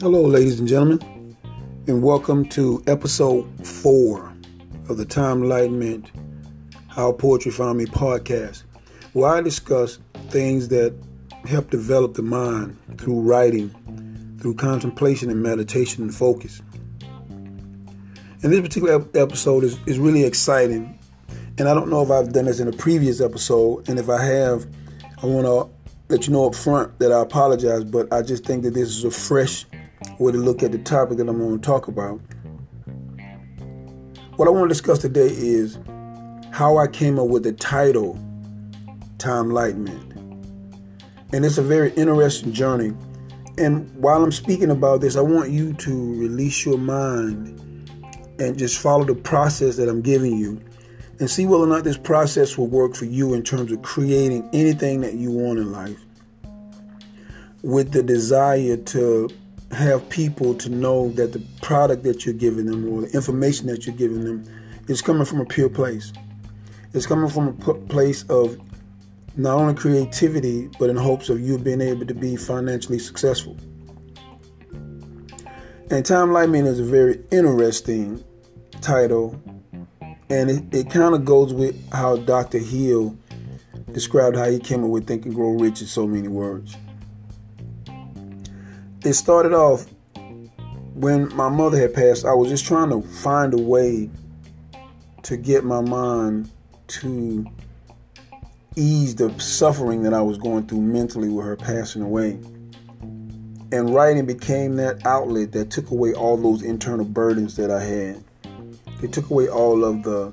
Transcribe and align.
Hello, 0.00 0.20
ladies 0.20 0.58
and 0.58 0.68
gentlemen, 0.68 1.34
and 1.86 2.02
welcome 2.02 2.46
to 2.50 2.82
episode 2.86 3.46
four 3.66 4.30
of 4.90 4.98
the 4.98 5.06
Timelightenment 5.06 6.10
How 6.88 7.12
Poetry 7.12 7.52
Found 7.52 7.78
Me 7.78 7.86
podcast, 7.86 8.64
where 9.14 9.32
I 9.32 9.40
discuss 9.40 9.98
things 10.28 10.68
that 10.68 10.94
help 11.46 11.70
develop 11.70 12.12
the 12.12 12.22
mind 12.22 12.76
through 12.98 13.22
writing, 13.22 13.70
through 14.42 14.56
contemplation 14.56 15.30
and 15.30 15.42
meditation 15.42 16.02
and 16.02 16.14
focus. 16.14 16.60
And 18.42 18.52
this 18.52 18.60
particular 18.60 19.06
episode 19.14 19.64
is, 19.64 19.78
is 19.86 19.98
really 19.98 20.24
exciting, 20.24 20.98
and 21.60 21.68
I 21.68 21.74
don't 21.74 21.90
know 21.90 22.00
if 22.00 22.10
I've 22.10 22.32
done 22.32 22.46
this 22.46 22.58
in 22.58 22.68
a 22.68 22.72
previous 22.72 23.20
episode, 23.20 23.86
and 23.86 23.98
if 23.98 24.08
I 24.08 24.24
have, 24.24 24.66
I 25.22 25.26
want 25.26 25.44
to 25.44 25.68
let 26.08 26.26
you 26.26 26.32
know 26.32 26.46
up 26.46 26.54
front 26.54 26.98
that 27.00 27.12
I 27.12 27.20
apologize, 27.20 27.84
but 27.84 28.10
I 28.10 28.22
just 28.22 28.46
think 28.46 28.62
that 28.62 28.72
this 28.72 28.88
is 28.88 29.04
a 29.04 29.10
fresh 29.10 29.66
way 30.18 30.32
to 30.32 30.38
look 30.38 30.62
at 30.62 30.72
the 30.72 30.78
topic 30.78 31.18
that 31.18 31.28
I'm 31.28 31.38
going 31.38 31.60
to 31.60 31.62
talk 31.62 31.86
about. 31.86 32.18
What 34.36 34.48
I 34.48 34.50
want 34.52 34.64
to 34.64 34.68
discuss 34.68 35.00
today 35.00 35.26
is 35.28 35.78
how 36.50 36.78
I 36.78 36.86
came 36.86 37.18
up 37.18 37.28
with 37.28 37.42
the 37.42 37.52
title 37.52 38.18
Timelightenment. 39.18 40.16
And 41.34 41.44
it's 41.44 41.58
a 41.58 41.62
very 41.62 41.92
interesting 41.92 42.54
journey. 42.54 42.94
And 43.58 43.94
while 43.96 44.24
I'm 44.24 44.32
speaking 44.32 44.70
about 44.70 45.02
this, 45.02 45.14
I 45.14 45.20
want 45.20 45.50
you 45.50 45.74
to 45.74 46.14
release 46.14 46.64
your 46.64 46.78
mind 46.78 47.60
and 48.38 48.56
just 48.56 48.78
follow 48.78 49.04
the 49.04 49.14
process 49.14 49.76
that 49.76 49.90
I'm 49.90 50.00
giving 50.00 50.38
you 50.38 50.62
and 51.20 51.30
see 51.30 51.46
whether 51.46 51.64
or 51.64 51.66
not 51.66 51.84
this 51.84 51.98
process 51.98 52.58
will 52.58 52.66
work 52.66 52.94
for 52.94 53.04
you 53.04 53.34
in 53.34 53.42
terms 53.42 53.70
of 53.70 53.82
creating 53.82 54.48
anything 54.52 55.02
that 55.02 55.14
you 55.14 55.30
want 55.30 55.58
in 55.58 55.70
life 55.70 56.00
with 57.62 57.92
the 57.92 58.02
desire 58.02 58.76
to 58.78 59.28
have 59.70 60.08
people 60.08 60.54
to 60.54 60.68
know 60.68 61.10
that 61.10 61.32
the 61.32 61.42
product 61.62 62.02
that 62.02 62.24
you're 62.24 62.34
giving 62.34 62.66
them 62.66 62.88
or 62.92 63.02
the 63.02 63.10
information 63.12 63.66
that 63.66 63.86
you're 63.86 63.94
giving 63.94 64.24
them 64.24 64.44
is 64.88 65.02
coming 65.02 65.24
from 65.24 65.40
a 65.40 65.44
pure 65.44 65.68
place. 65.68 66.12
It's 66.92 67.06
coming 67.06 67.30
from 67.30 67.48
a 67.48 67.74
place 67.74 68.24
of 68.24 68.58
not 69.36 69.58
only 69.58 69.74
creativity, 69.74 70.68
but 70.78 70.90
in 70.90 70.96
hopes 70.96 71.28
of 71.28 71.40
you 71.40 71.56
being 71.58 71.80
able 71.80 72.06
to 72.06 72.14
be 72.14 72.34
financially 72.34 72.98
successful. 72.98 73.56
And 75.92 76.04
Timelightenment 76.04 76.66
is 76.66 76.80
a 76.80 76.84
very 76.84 77.22
interesting 77.30 78.24
title, 78.80 79.40
and 80.30 80.50
it, 80.50 80.74
it 80.74 80.90
kind 80.90 81.14
of 81.14 81.24
goes 81.24 81.52
with 81.52 81.76
how 81.92 82.16
Dr. 82.16 82.58
Hill 82.58 83.16
described 83.92 84.36
how 84.36 84.48
he 84.48 84.58
came 84.58 84.84
up 84.84 84.90
with 84.90 85.06
Think 85.06 85.26
and 85.26 85.34
Grow 85.34 85.50
Rich 85.50 85.80
in 85.80 85.86
so 85.86 86.06
many 86.06 86.28
words 86.28 86.76
it 89.04 89.14
started 89.14 89.52
off 89.52 89.86
when 90.94 91.34
my 91.34 91.48
mother 91.48 91.78
had 91.78 91.94
passed. 91.94 92.24
I 92.24 92.34
was 92.34 92.48
just 92.48 92.66
trying 92.66 92.90
to 92.90 93.02
find 93.08 93.54
a 93.54 93.58
way 93.58 94.10
to 95.22 95.36
get 95.36 95.64
my 95.64 95.80
mind 95.80 96.50
to 96.88 97.46
ease 98.76 99.14
the 99.14 99.36
suffering 99.38 100.02
that 100.02 100.14
I 100.14 100.20
was 100.20 100.38
going 100.38 100.66
through 100.66 100.82
mentally 100.82 101.28
with 101.28 101.46
her 101.46 101.56
passing 101.56 102.02
away. 102.02 102.38
And 103.72 103.94
writing 103.94 104.26
became 104.26 104.76
that 104.76 105.06
outlet 105.06 105.52
that 105.52 105.70
took 105.70 105.90
away 105.90 106.12
all 106.12 106.36
those 106.36 106.62
internal 106.62 107.04
burdens 107.04 107.56
that 107.56 107.70
I 107.70 107.82
had. 107.82 108.24
It 109.02 109.12
took 109.12 109.30
away 109.30 109.48
all 109.48 109.84
of 109.84 110.02
the 110.02 110.32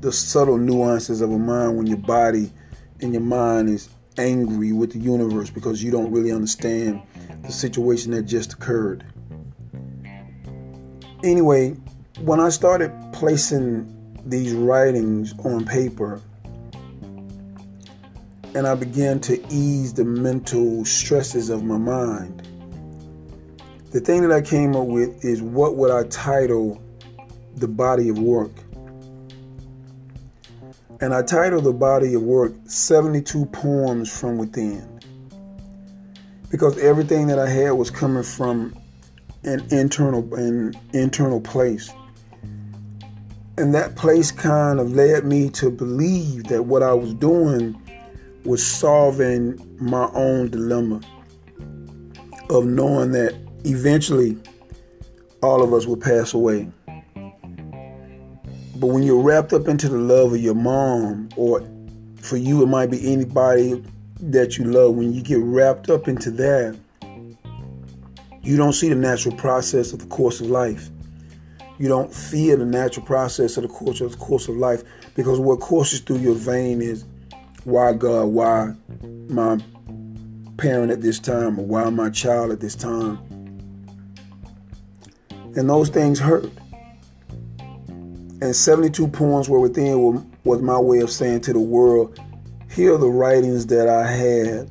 the 0.00 0.10
subtle 0.10 0.58
nuances 0.58 1.20
of 1.20 1.30
a 1.30 1.38
mind 1.38 1.76
when 1.76 1.86
your 1.86 1.98
body 1.98 2.50
and 3.00 3.12
your 3.12 3.22
mind 3.22 3.68
is 3.68 3.88
angry 4.18 4.72
with 4.72 4.92
the 4.92 4.98
universe 4.98 5.48
because 5.48 5.82
you 5.82 5.92
don't 5.92 6.10
really 6.10 6.32
understand 6.32 7.00
the 7.44 7.52
situation 7.52 8.10
that 8.12 8.22
just 8.22 8.54
occurred. 8.54 9.04
Anyway, 11.22 11.76
when 12.22 12.40
I 12.40 12.48
started 12.48 12.90
placing 13.12 14.18
these 14.26 14.52
writings 14.54 15.34
on 15.44 15.64
paper 15.64 16.20
and 18.54 18.66
I 18.66 18.74
began 18.74 19.20
to 19.20 19.40
ease 19.52 19.94
the 19.94 20.04
mental 20.04 20.84
stresses 20.84 21.48
of 21.48 21.62
my 21.62 21.78
mind, 21.78 22.48
the 23.92 24.00
thing 24.00 24.22
that 24.22 24.32
I 24.32 24.40
came 24.40 24.74
up 24.74 24.86
with 24.86 25.22
is 25.22 25.42
what 25.42 25.76
would 25.76 25.90
I 25.90 26.04
title 26.08 26.82
the 27.56 27.68
body 27.68 28.08
of 28.08 28.18
work? 28.18 28.52
And 31.02 31.12
I 31.12 31.22
titled 31.22 31.64
the 31.64 31.74
body 31.74 32.14
of 32.14 32.22
work 32.22 32.54
72 32.64 33.44
Poems 33.46 34.18
from 34.18 34.38
Within. 34.38 34.88
Because 36.50 36.78
everything 36.78 37.26
that 37.26 37.38
I 37.38 37.48
had 37.48 37.72
was 37.72 37.90
coming 37.90 38.22
from 38.22 38.74
an 39.44 39.66
internal 39.70 40.34
an 40.34 40.74
internal 40.94 41.40
place. 41.40 41.92
And 43.58 43.74
that 43.74 43.96
place 43.96 44.30
kind 44.30 44.80
of 44.80 44.92
led 44.92 45.26
me 45.26 45.50
to 45.50 45.70
believe 45.70 46.44
that 46.44 46.64
what 46.64 46.82
I 46.82 46.94
was 46.94 47.12
doing 47.14 47.78
was 48.44 48.66
solving 48.66 49.76
my 49.78 50.08
own 50.14 50.50
dilemma 50.50 51.00
of 52.48 52.64
knowing 52.66 53.12
that 53.12 53.34
eventually 53.64 54.36
all 55.42 55.62
of 55.62 55.72
us 55.72 55.86
will 55.86 55.96
pass 55.96 56.34
away. 56.34 56.70
But 58.76 58.88
when 58.88 59.02
you're 59.02 59.20
wrapped 59.20 59.52
up 59.52 59.68
into 59.68 59.88
the 59.88 59.98
love 59.98 60.32
of 60.32 60.40
your 60.40 60.54
mom, 60.54 61.28
or 61.36 61.62
for 62.16 62.36
you, 62.36 62.62
it 62.62 62.66
might 62.66 62.90
be 62.90 63.12
anybody 63.12 63.82
that 64.20 64.58
you 64.58 64.64
love, 64.64 64.94
when 64.94 65.12
you 65.12 65.22
get 65.22 65.38
wrapped 65.40 65.90
up 65.90 66.08
into 66.08 66.30
that, 66.32 66.78
you 68.42 68.56
don't 68.56 68.72
see 68.72 68.88
the 68.88 68.96
natural 68.96 69.36
process 69.36 69.92
of 69.92 70.00
the 70.00 70.06
course 70.06 70.40
of 70.40 70.48
life. 70.48 70.90
You 71.78 71.88
don't 71.88 72.12
feel 72.12 72.58
the 72.58 72.66
natural 72.66 73.06
process 73.06 73.56
of 73.56 73.62
the 73.62 73.68
course 73.68 74.00
of 74.00 74.12
the 74.12 74.18
course 74.18 74.48
of 74.48 74.56
life 74.56 74.82
because 75.14 75.38
what 75.38 75.60
courses 75.60 76.00
through 76.00 76.18
your 76.18 76.34
vein 76.34 76.82
is 76.82 77.04
why 77.64 77.92
God, 77.92 78.26
why 78.26 78.74
my 79.28 79.58
parent 80.56 80.90
at 80.92 81.02
this 81.02 81.18
time, 81.18 81.58
or 81.58 81.64
why 81.64 81.88
my 81.90 82.10
child 82.10 82.50
at 82.50 82.60
this 82.60 82.74
time. 82.74 83.18
And 85.56 85.68
those 85.68 85.88
things 85.88 86.18
hurt 86.18 86.50
and 88.42 88.56
72 88.56 89.06
poems 89.06 89.48
were 89.48 89.60
within 89.60 90.28
was 90.42 90.60
my 90.60 90.76
way 90.76 90.98
of 90.98 91.10
saying 91.10 91.42
to 91.42 91.52
the 91.52 91.60
world, 91.60 92.18
here 92.68 92.92
are 92.92 92.98
the 92.98 93.06
writings 93.06 93.66
that 93.66 93.88
I 93.88 94.04
had. 94.04 94.68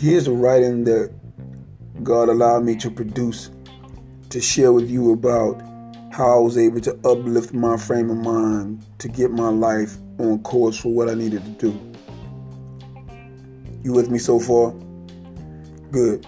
Here's 0.00 0.24
the 0.24 0.32
writing 0.32 0.84
that 0.84 1.12
God 2.02 2.30
allowed 2.30 2.64
me 2.64 2.76
to 2.76 2.90
produce 2.90 3.50
to 4.30 4.40
share 4.40 4.72
with 4.72 4.88
you 4.90 5.12
about 5.12 5.60
how 6.12 6.38
I 6.38 6.40
was 6.40 6.56
able 6.56 6.80
to 6.80 6.98
uplift 7.04 7.52
my 7.52 7.76
frame 7.76 8.08
of 8.08 8.16
mind 8.16 8.86
to 9.00 9.08
get 9.08 9.30
my 9.30 9.50
life 9.50 9.98
on 10.18 10.38
course 10.44 10.78
for 10.78 10.88
what 10.88 11.10
I 11.10 11.14
needed 11.14 11.44
to 11.44 11.50
do. 11.50 11.92
You 13.82 13.92
with 13.92 14.10
me 14.10 14.18
so 14.18 14.40
far? 14.40 14.72
Good. 15.90 16.26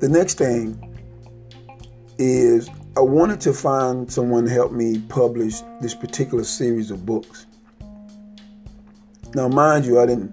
The 0.00 0.08
next 0.08 0.38
thing 0.38 0.78
is 2.18 2.70
I 2.96 3.00
wanted 3.00 3.40
to 3.42 3.52
find 3.52 4.12
someone 4.12 4.44
to 4.44 4.50
help 4.50 4.70
me 4.70 5.00
publish 5.08 5.60
this 5.80 5.94
particular 5.94 6.44
series 6.44 6.92
of 6.92 7.04
books. 7.04 7.46
Now, 9.34 9.48
mind 9.48 9.84
you, 9.84 10.00
I 10.00 10.06
didn't 10.06 10.32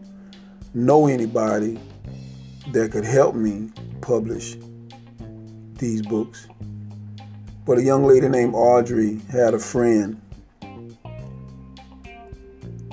know 0.76 1.08
anybody 1.08 1.80
that 2.74 2.92
could 2.92 3.06
help 3.06 3.34
me 3.34 3.72
publish 4.02 4.56
these 5.80 6.02
books. 6.03 6.47
But 7.66 7.80
a 7.80 7.84
young 7.84 8.06
lady 8.06 8.30
named 8.30 8.53
Audrey 8.53 9.20
had 9.32 9.56
a 9.56 9.59
friend. 9.59 10.22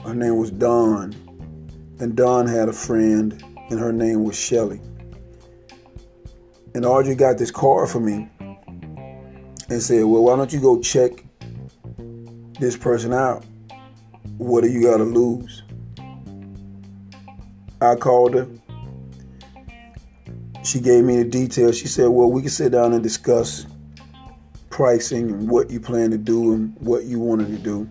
Her 0.04 0.14
name 0.14 0.38
was 0.38 0.50
Dawn. 0.50 1.14
And 2.00 2.16
Dawn 2.16 2.46
had 2.46 2.68
a 2.70 2.72
friend, 2.72 3.44
and 3.70 3.78
her 3.78 3.92
name 3.92 4.24
was 4.24 4.36
Shelly. 4.38 4.80
And 6.74 6.86
Audrey 6.86 7.14
got 7.14 7.36
this 7.36 7.50
card 7.50 7.90
for 7.90 8.00
me 8.00 8.28
and 9.68 9.82
said, 9.82 10.04
Well, 10.04 10.24
why 10.24 10.36
don't 10.36 10.52
you 10.52 10.60
go 10.60 10.80
check 10.80 11.12
this 12.58 12.76
person 12.76 13.12
out? 13.12 13.44
What 14.38 14.62
do 14.62 14.70
you 14.70 14.82
got 14.82 14.98
to 14.98 15.04
lose? 15.04 15.62
I 17.80 17.94
called 17.96 18.34
her. 18.34 18.48
She 20.64 20.80
gave 20.80 21.04
me 21.04 21.16
the 21.16 21.28
details. 21.28 21.76
She 21.76 21.88
said, 21.88 22.08
Well, 22.08 22.30
we 22.30 22.40
can 22.40 22.50
sit 22.50 22.72
down 22.72 22.92
and 22.92 23.02
discuss 23.02 23.66
pricing 24.70 25.30
and 25.30 25.50
what 25.50 25.70
you 25.70 25.78
plan 25.78 26.10
to 26.10 26.18
do 26.18 26.54
and 26.54 26.74
what 26.78 27.04
you 27.04 27.18
wanted 27.18 27.48
to 27.48 27.58
do. 27.58 27.90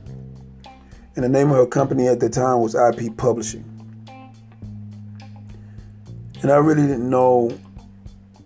And 1.16 1.24
the 1.24 1.30
name 1.30 1.52
of 1.52 1.58
her 1.58 1.68
company 1.68 2.08
at 2.08 2.20
the 2.20 2.30
time 2.30 2.62
was 2.62 2.74
IP 2.74 3.16
Publishing. 3.18 3.68
And 6.42 6.52
I 6.52 6.56
really 6.56 6.88
didn't 6.88 7.08
know 7.08 7.56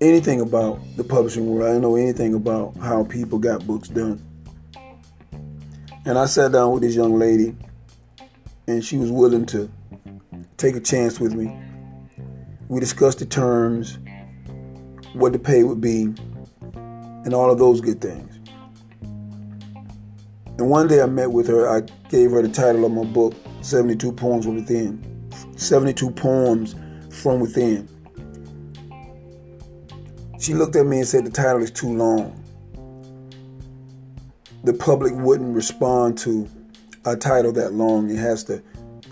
anything 0.01 0.41
about 0.41 0.79
the 0.97 1.03
publishing 1.03 1.47
world. 1.47 1.63
I 1.63 1.73
didn't 1.73 1.81
know 1.83 1.95
anything 1.95 2.33
about 2.33 2.75
how 2.77 3.03
people 3.03 3.39
got 3.39 3.65
books 3.65 3.87
done. 3.87 4.23
And 6.05 6.17
I 6.17 6.25
sat 6.25 6.51
down 6.51 6.71
with 6.71 6.83
this 6.83 6.95
young 6.95 7.17
lady 7.17 7.55
and 8.67 8.83
she 8.83 8.97
was 8.97 9.11
willing 9.11 9.45
to 9.47 9.71
take 10.57 10.75
a 10.75 10.79
chance 10.79 11.19
with 11.19 11.33
me. 11.33 11.57
We 12.67 12.79
discussed 12.79 13.19
the 13.19 13.25
terms, 13.25 13.99
what 15.13 15.33
the 15.33 15.39
pay 15.39 15.63
would 15.63 15.81
be, 15.81 16.13
and 16.73 17.33
all 17.33 17.51
of 17.51 17.57
those 17.57 17.81
good 17.81 18.01
things. 18.01 18.39
And 20.57 20.69
one 20.69 20.87
day 20.87 21.01
I 21.01 21.05
met 21.05 21.31
with 21.31 21.47
her, 21.47 21.69
I 21.69 21.81
gave 22.09 22.31
her 22.31 22.41
the 22.41 22.49
title 22.49 22.85
of 22.85 22.91
my 22.91 23.03
book, 23.03 23.33
72 23.61 24.11
Poems 24.13 24.45
from 24.45 24.55
Within. 24.55 25.29
72 25.57 26.11
Poems 26.11 26.75
from 27.09 27.39
Within. 27.39 27.89
She 30.45 30.53
looked 30.53 30.75
at 30.75 30.85
me 30.85 30.99
and 30.99 31.07
said, 31.07 31.25
The 31.25 31.31
title 31.31 31.63
is 31.63 31.71
too 31.71 31.91
long. 31.91 32.39
The 34.63 34.73
public 34.73 35.11
wouldn't 35.15 35.55
respond 35.55 36.19
to 36.19 36.47
a 37.03 37.15
title 37.15 37.51
that 37.53 37.73
long. 37.73 38.11
It 38.11 38.19
has 38.19 38.43
to 38.43 38.61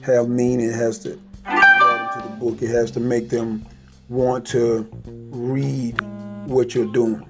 have 0.03 0.29
meaning, 0.29 0.69
it 0.69 0.75
has 0.75 0.99
to 0.99 1.13
to 1.13 2.21
the 2.23 2.35
book, 2.39 2.61
it 2.61 2.69
has 2.69 2.91
to 2.91 2.99
make 2.99 3.29
them 3.29 3.65
want 4.09 4.45
to 4.49 4.87
read 5.31 5.99
what 6.45 6.75
you're 6.75 6.93
doing. 6.93 7.25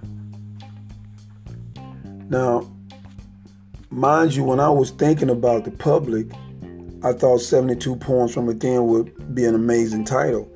Now, 2.28 2.70
mind 3.90 4.36
you, 4.36 4.44
when 4.44 4.60
I 4.60 4.70
was 4.70 4.92
thinking 4.92 5.30
about 5.30 5.64
the 5.64 5.72
public, 5.72 6.28
I 7.06 7.14
thought 7.14 7.38
72 7.38 7.96
Poems 7.96 8.34
from 8.34 8.48
Within 8.48 8.86
would 8.86 9.34
be 9.34 9.46
an 9.46 9.56
amazing 9.56 10.04
title. 10.04 10.53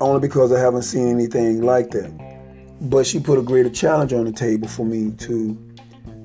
Only 0.00 0.20
because 0.20 0.52
I 0.52 0.58
haven't 0.58 0.82
seen 0.82 1.08
anything 1.08 1.62
like 1.62 1.90
that. 1.90 2.10
But 2.80 3.06
she 3.06 3.20
put 3.20 3.38
a 3.38 3.42
greater 3.42 3.68
challenge 3.68 4.12
on 4.12 4.24
the 4.24 4.32
table 4.32 4.66
for 4.66 4.86
me 4.86 5.12
to 5.12 5.58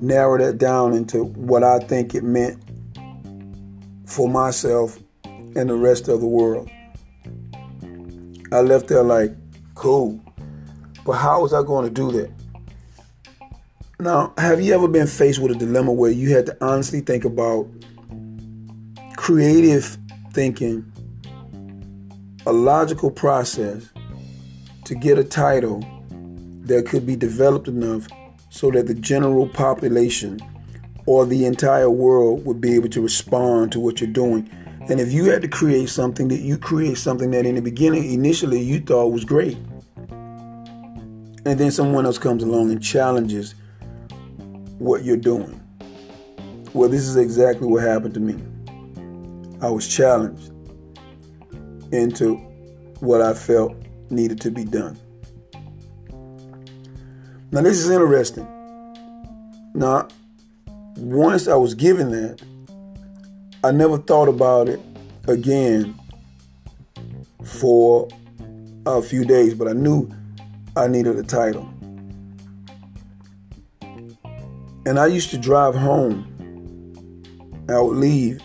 narrow 0.00 0.38
that 0.38 0.58
down 0.58 0.94
into 0.94 1.24
what 1.24 1.62
I 1.62 1.78
think 1.80 2.14
it 2.14 2.24
meant 2.24 2.62
for 4.06 4.28
myself 4.28 4.98
and 5.24 5.68
the 5.68 5.74
rest 5.74 6.08
of 6.08 6.20
the 6.20 6.26
world. 6.26 6.70
I 8.52 8.60
left 8.60 8.88
there 8.88 9.02
like, 9.02 9.32
cool. 9.74 10.20
But 11.04 11.12
how 11.12 11.42
was 11.42 11.52
I 11.52 11.62
going 11.62 11.84
to 11.84 11.90
do 11.90 12.10
that? 12.12 12.30
Now, 13.98 14.34
have 14.38 14.60
you 14.60 14.74
ever 14.74 14.88
been 14.88 15.06
faced 15.06 15.38
with 15.38 15.52
a 15.52 15.54
dilemma 15.54 15.92
where 15.92 16.10
you 16.10 16.34
had 16.34 16.46
to 16.46 16.56
honestly 16.60 17.00
think 17.00 17.24
about 17.24 17.66
creative 19.16 19.96
thinking, 20.32 20.90
a 22.46 22.52
logical 22.52 23.10
process 23.10 23.90
to 24.84 24.94
get 24.94 25.18
a 25.18 25.24
title 25.24 25.80
that 26.62 26.86
could 26.86 27.04
be 27.04 27.16
developed 27.16 27.66
enough 27.66 28.06
so 28.50 28.70
that 28.70 28.86
the 28.86 28.94
general 28.94 29.48
population 29.48 30.38
or 31.06 31.26
the 31.26 31.44
entire 31.44 31.90
world 31.90 32.46
would 32.46 32.60
be 32.60 32.74
able 32.74 32.88
to 32.88 33.00
respond 33.00 33.72
to 33.72 33.80
what 33.80 34.00
you're 34.00 34.08
doing? 34.08 34.48
And 34.88 35.00
if 35.00 35.12
you 35.12 35.24
had 35.24 35.42
to 35.42 35.48
create 35.48 35.88
something, 35.88 36.28
that 36.28 36.38
you 36.38 36.56
create 36.56 36.98
something 36.98 37.32
that 37.32 37.46
in 37.46 37.56
the 37.56 37.62
beginning, 37.62 38.12
initially, 38.12 38.60
you 38.60 38.78
thought 38.78 39.08
was 39.08 39.24
great. 39.24 39.56
And 41.44 41.58
then 41.58 41.72
someone 41.72 42.06
else 42.06 42.18
comes 42.18 42.44
along 42.44 42.70
and 42.70 42.80
challenges 42.80 43.56
what 44.78 45.02
you're 45.02 45.16
doing. 45.16 45.60
Well, 46.72 46.88
this 46.88 47.08
is 47.08 47.16
exactly 47.16 47.66
what 47.66 47.82
happened 47.82 48.14
to 48.14 48.20
me. 48.20 48.40
I 49.60 49.68
was 49.68 49.88
challenged 49.88 50.52
into 51.92 52.36
what 53.00 53.20
I 53.20 53.34
felt 53.34 53.74
needed 54.10 54.40
to 54.42 54.50
be 54.50 54.64
done. 54.64 54.98
Now, 57.52 57.62
this 57.62 57.78
is 57.78 57.90
interesting. 57.90 58.46
Now, 59.74 60.08
once 60.96 61.48
I 61.48 61.54
was 61.54 61.74
given 61.74 62.10
that, 62.10 62.42
I 63.62 63.70
never 63.70 63.98
thought 63.98 64.28
about 64.28 64.68
it 64.68 64.80
again 65.28 65.98
for 67.44 68.08
a 68.86 69.02
few 69.02 69.24
days, 69.24 69.54
but 69.54 69.68
I 69.68 69.72
knew 69.72 70.10
I 70.76 70.88
needed 70.88 71.18
a 71.18 71.22
title. 71.22 71.68
And 74.86 74.98
I 74.98 75.06
used 75.06 75.30
to 75.30 75.38
drive 75.38 75.74
home. 75.74 76.32
I 77.68 77.80
would 77.80 77.96
leave 77.96 78.40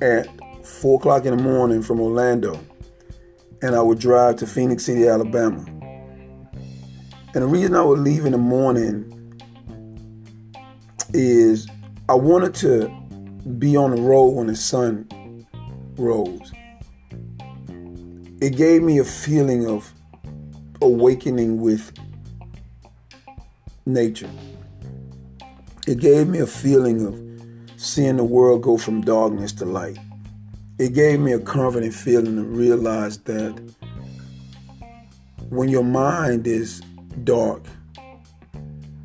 at 0.00 0.28
four 0.68 0.98
o'clock 0.98 1.24
in 1.24 1.36
the 1.36 1.42
morning 1.42 1.82
from 1.82 2.00
Orlando, 2.00 2.60
and 3.62 3.74
I 3.74 3.82
would 3.82 3.98
drive 3.98 4.36
to 4.36 4.46
Phenix 4.46 4.84
City, 4.84 5.08
Alabama. 5.08 5.64
And 7.34 7.42
the 7.42 7.46
reason 7.46 7.74
I 7.74 7.82
would 7.82 7.98
leave 7.98 8.24
in 8.24 8.32
the 8.32 8.38
morning 8.38 9.32
is 11.12 11.66
I 12.08 12.14
wanted 12.14 12.54
to 12.56 12.88
be 13.58 13.76
on 13.76 13.94
the 13.94 14.00
road 14.00 14.30
when 14.30 14.46
the 14.46 14.56
sun 14.56 15.08
rose. 15.96 16.52
It 18.40 18.56
gave 18.56 18.82
me 18.82 18.98
a 18.98 19.04
feeling 19.04 19.66
of 19.66 19.92
awakening 20.80 21.60
with 21.60 21.92
nature. 23.84 24.30
It 25.86 25.98
gave 25.98 26.28
me 26.28 26.38
a 26.38 26.46
feeling 26.46 27.04
of 27.04 27.80
seeing 27.80 28.16
the 28.16 28.24
world 28.24 28.62
go 28.62 28.76
from 28.76 29.00
darkness 29.00 29.52
to 29.54 29.64
light. 29.64 29.98
It 30.78 30.94
gave 30.94 31.18
me 31.18 31.32
a 31.32 31.40
confident 31.40 31.92
feeling 31.92 32.36
to 32.36 32.44
realize 32.44 33.18
that 33.18 33.60
when 35.48 35.68
your 35.68 35.82
mind 35.82 36.46
is 36.46 36.82
dark, 37.24 37.64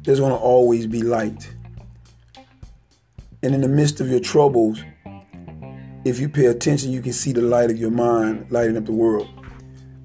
there's 0.04 0.20
going 0.20 0.34
to 0.34 0.38
always 0.38 0.86
be 0.86 1.02
light. 1.02 1.52
And 3.42 3.56
in 3.56 3.62
the 3.62 3.68
midst 3.68 4.02
of 4.02 4.08
your 4.08 4.20
troubles, 4.20 4.84
if 6.06 6.20
you 6.20 6.30
pay 6.30 6.46
attention, 6.46 6.92
you 6.92 7.02
can 7.02 7.12
see 7.12 7.32
the 7.32 7.42
light 7.42 7.72
of 7.72 7.80
your 7.80 7.90
mind 7.90 8.52
lighting 8.52 8.78
up 8.78 8.86
the 8.86 8.92
world. 8.92 9.28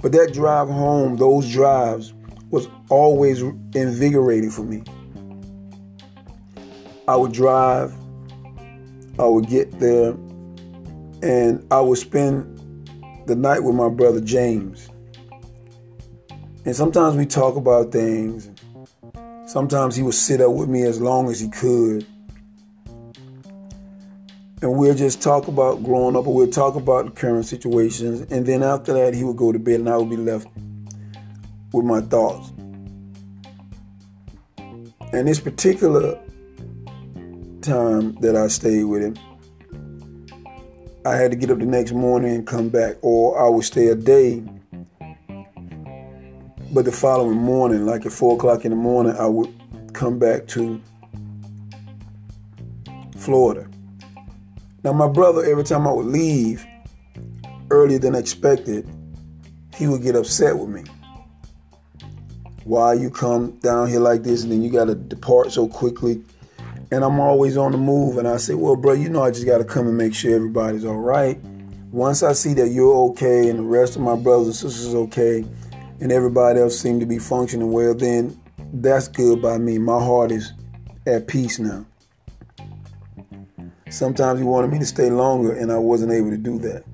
But 0.00 0.12
that 0.12 0.32
drive 0.32 0.68
home, 0.68 1.16
those 1.16 1.50
drives, 1.50 2.14
was 2.50 2.66
always 2.88 3.42
invigorating 3.74 4.50
for 4.50 4.62
me. 4.62 4.82
I 7.06 7.14
would 7.14 7.32
drive, 7.32 7.94
I 9.18 9.26
would 9.26 9.48
get 9.48 9.78
there, 9.78 10.14
and 11.22 11.66
I 11.70 11.80
would 11.80 11.98
spend 11.98 12.56
the 13.26 13.36
night 13.36 13.62
with 13.62 13.74
my 13.74 13.88
brother 13.88 14.20
James. 14.20 14.88
And 16.64 16.74
sometimes 16.74 17.16
we 17.16 17.26
talk 17.26 17.56
about 17.56 17.92
things. 17.92 18.50
Sometimes 19.46 19.96
he 19.96 20.02
would 20.02 20.14
sit 20.14 20.40
up 20.40 20.52
with 20.52 20.68
me 20.68 20.82
as 20.82 21.00
long 21.00 21.30
as 21.30 21.40
he 21.40 21.48
could. 21.48 22.06
And 24.60 24.76
we'll 24.76 24.94
just 24.94 25.22
talk 25.22 25.48
about 25.48 25.84
growing 25.84 26.16
up, 26.16 26.26
or 26.26 26.34
we'll 26.34 26.50
talk 26.50 26.74
about 26.74 27.14
current 27.14 27.46
situations. 27.46 28.20
And 28.32 28.44
then 28.44 28.62
after 28.62 28.92
that, 28.92 29.14
he 29.14 29.24
would 29.24 29.36
go 29.36 29.52
to 29.52 29.58
bed, 29.58 29.80
and 29.80 29.88
I 29.88 29.96
would 29.96 30.10
be 30.10 30.16
left 30.16 30.48
with 31.72 31.84
my 31.84 32.00
thoughts. 32.00 32.52
And 35.12 35.26
this 35.26 35.40
particular 35.40 36.18
time 37.62 38.14
that 38.16 38.36
I 38.36 38.48
stayed 38.48 38.84
with 38.84 39.02
him, 39.02 39.16
I 41.04 41.16
had 41.16 41.30
to 41.30 41.36
get 41.36 41.50
up 41.50 41.58
the 41.58 41.66
next 41.66 41.92
morning 41.92 42.34
and 42.34 42.46
come 42.46 42.68
back, 42.68 42.96
or 43.02 43.40
I 43.40 43.48
would 43.48 43.64
stay 43.64 43.86
a 43.86 43.94
day. 43.94 44.42
But 46.72 46.84
the 46.84 46.92
following 46.92 47.38
morning, 47.38 47.86
like 47.86 48.04
at 48.04 48.12
four 48.12 48.34
o'clock 48.36 48.64
in 48.64 48.70
the 48.70 48.76
morning, 48.76 49.14
I 49.16 49.26
would 49.26 49.52
come 49.94 50.18
back 50.18 50.46
to 50.48 50.80
Florida. 53.16 53.68
Now, 54.84 54.92
my 54.92 55.08
brother, 55.08 55.44
every 55.44 55.64
time 55.64 55.86
I 55.86 55.92
would 55.92 56.06
leave 56.06 56.66
earlier 57.70 57.98
than 57.98 58.14
expected, 58.14 58.88
he 59.74 59.86
would 59.86 60.02
get 60.02 60.16
upset 60.16 60.58
with 60.58 60.68
me. 60.68 60.84
Why 62.64 62.94
you 62.94 63.10
come 63.10 63.52
down 63.60 63.88
here 63.88 64.00
like 64.00 64.24
this 64.24 64.42
and 64.42 64.52
then 64.52 64.62
you 64.62 64.70
got 64.70 64.86
to 64.86 64.94
depart 64.94 65.52
so 65.52 65.68
quickly? 65.68 66.22
And 66.90 67.04
I'm 67.04 67.20
always 67.20 67.56
on 67.56 67.72
the 67.72 67.78
move. 67.78 68.18
And 68.18 68.26
I 68.26 68.36
say, 68.38 68.54
well, 68.54 68.76
bro, 68.76 68.92
you 68.92 69.08
know, 69.08 69.22
I 69.22 69.30
just 69.30 69.46
got 69.46 69.58
to 69.58 69.64
come 69.64 69.86
and 69.86 69.96
make 69.96 70.14
sure 70.14 70.34
everybody's 70.34 70.84
all 70.84 70.96
right. 70.96 71.38
Once 71.90 72.22
I 72.22 72.32
see 72.32 72.54
that 72.54 72.68
you're 72.68 73.10
okay 73.10 73.48
and 73.48 73.58
the 73.58 73.62
rest 73.62 73.96
of 73.96 74.02
my 74.02 74.16
brothers 74.16 74.46
and 74.46 74.56
sisters 74.56 74.94
okay, 74.94 75.44
and 76.00 76.12
everybody 76.12 76.60
else 76.60 76.78
seem 76.78 77.00
to 77.00 77.06
be 77.06 77.18
functioning 77.18 77.72
well, 77.72 77.94
then 77.94 78.38
that's 78.74 79.08
good 79.08 79.40
by 79.40 79.58
me. 79.58 79.78
My 79.78 79.98
heart 79.98 80.30
is 80.30 80.52
at 81.06 81.26
peace 81.26 81.58
now. 81.58 81.86
Sometimes 83.90 84.38
he 84.38 84.44
wanted 84.44 84.70
me 84.70 84.78
to 84.78 84.86
stay 84.86 85.10
longer, 85.10 85.54
and 85.54 85.72
I 85.72 85.78
wasn't 85.78 86.12
able 86.12 86.30
to 86.30 86.36
do 86.36 86.58
that. 86.58 86.84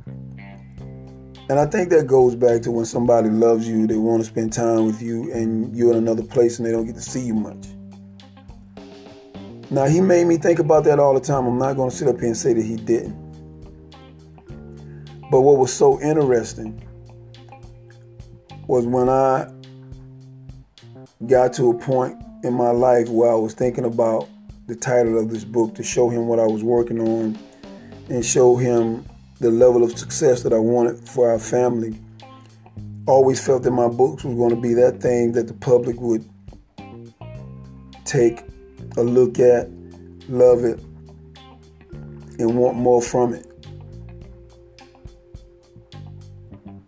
And 1.50 1.58
I 1.58 1.66
think 1.66 1.90
that 1.90 2.06
goes 2.06 2.34
back 2.36 2.62
to 2.62 2.70
when 2.70 2.86
somebody 2.86 3.28
loves 3.28 3.68
you, 3.68 3.86
they 3.86 3.96
want 3.96 4.22
to 4.22 4.28
spend 4.28 4.52
time 4.52 4.86
with 4.86 5.02
you, 5.02 5.30
and 5.32 5.76
you're 5.76 5.90
in 5.90 5.98
another 5.98 6.22
place 6.22 6.58
and 6.58 6.66
they 6.66 6.72
don't 6.72 6.86
get 6.86 6.94
to 6.94 7.02
see 7.02 7.20
you 7.20 7.34
much. 7.34 7.73
Now, 9.74 9.86
he 9.86 10.00
made 10.00 10.28
me 10.28 10.36
think 10.36 10.60
about 10.60 10.84
that 10.84 11.00
all 11.00 11.14
the 11.14 11.20
time. 11.20 11.46
I'm 11.46 11.58
not 11.58 11.74
going 11.74 11.90
to 11.90 11.96
sit 11.96 12.06
up 12.06 12.20
here 12.20 12.26
and 12.26 12.36
say 12.36 12.52
that 12.52 12.64
he 12.64 12.76
didn't. 12.76 13.16
But 15.32 15.40
what 15.40 15.58
was 15.58 15.72
so 15.72 16.00
interesting 16.00 16.80
was 18.68 18.86
when 18.86 19.08
I 19.08 19.50
got 21.26 21.54
to 21.54 21.70
a 21.70 21.74
point 21.74 22.16
in 22.44 22.54
my 22.54 22.70
life 22.70 23.08
where 23.08 23.32
I 23.32 23.34
was 23.34 23.52
thinking 23.52 23.84
about 23.84 24.28
the 24.68 24.76
title 24.76 25.18
of 25.18 25.28
this 25.28 25.42
book 25.42 25.74
to 25.74 25.82
show 25.82 26.08
him 26.08 26.28
what 26.28 26.38
I 26.38 26.46
was 26.46 26.62
working 26.62 27.00
on 27.00 27.36
and 28.08 28.24
show 28.24 28.54
him 28.54 29.04
the 29.40 29.50
level 29.50 29.82
of 29.82 29.98
success 29.98 30.44
that 30.44 30.52
I 30.52 30.58
wanted 30.58 31.08
for 31.08 31.28
our 31.28 31.40
family. 31.40 31.98
Always 33.06 33.44
felt 33.44 33.64
that 33.64 33.72
my 33.72 33.88
books 33.88 34.22
were 34.22 34.36
going 34.36 34.54
to 34.54 34.60
be 34.60 34.72
that 34.74 35.00
thing 35.00 35.32
that 35.32 35.48
the 35.48 35.54
public 35.54 36.00
would 36.00 36.24
take 38.04 38.44
a 38.96 39.02
look 39.02 39.38
at, 39.38 39.68
love 40.28 40.64
it, 40.64 40.80
and 42.38 42.56
want 42.56 42.76
more 42.76 43.02
from 43.02 43.34
it. 43.34 43.46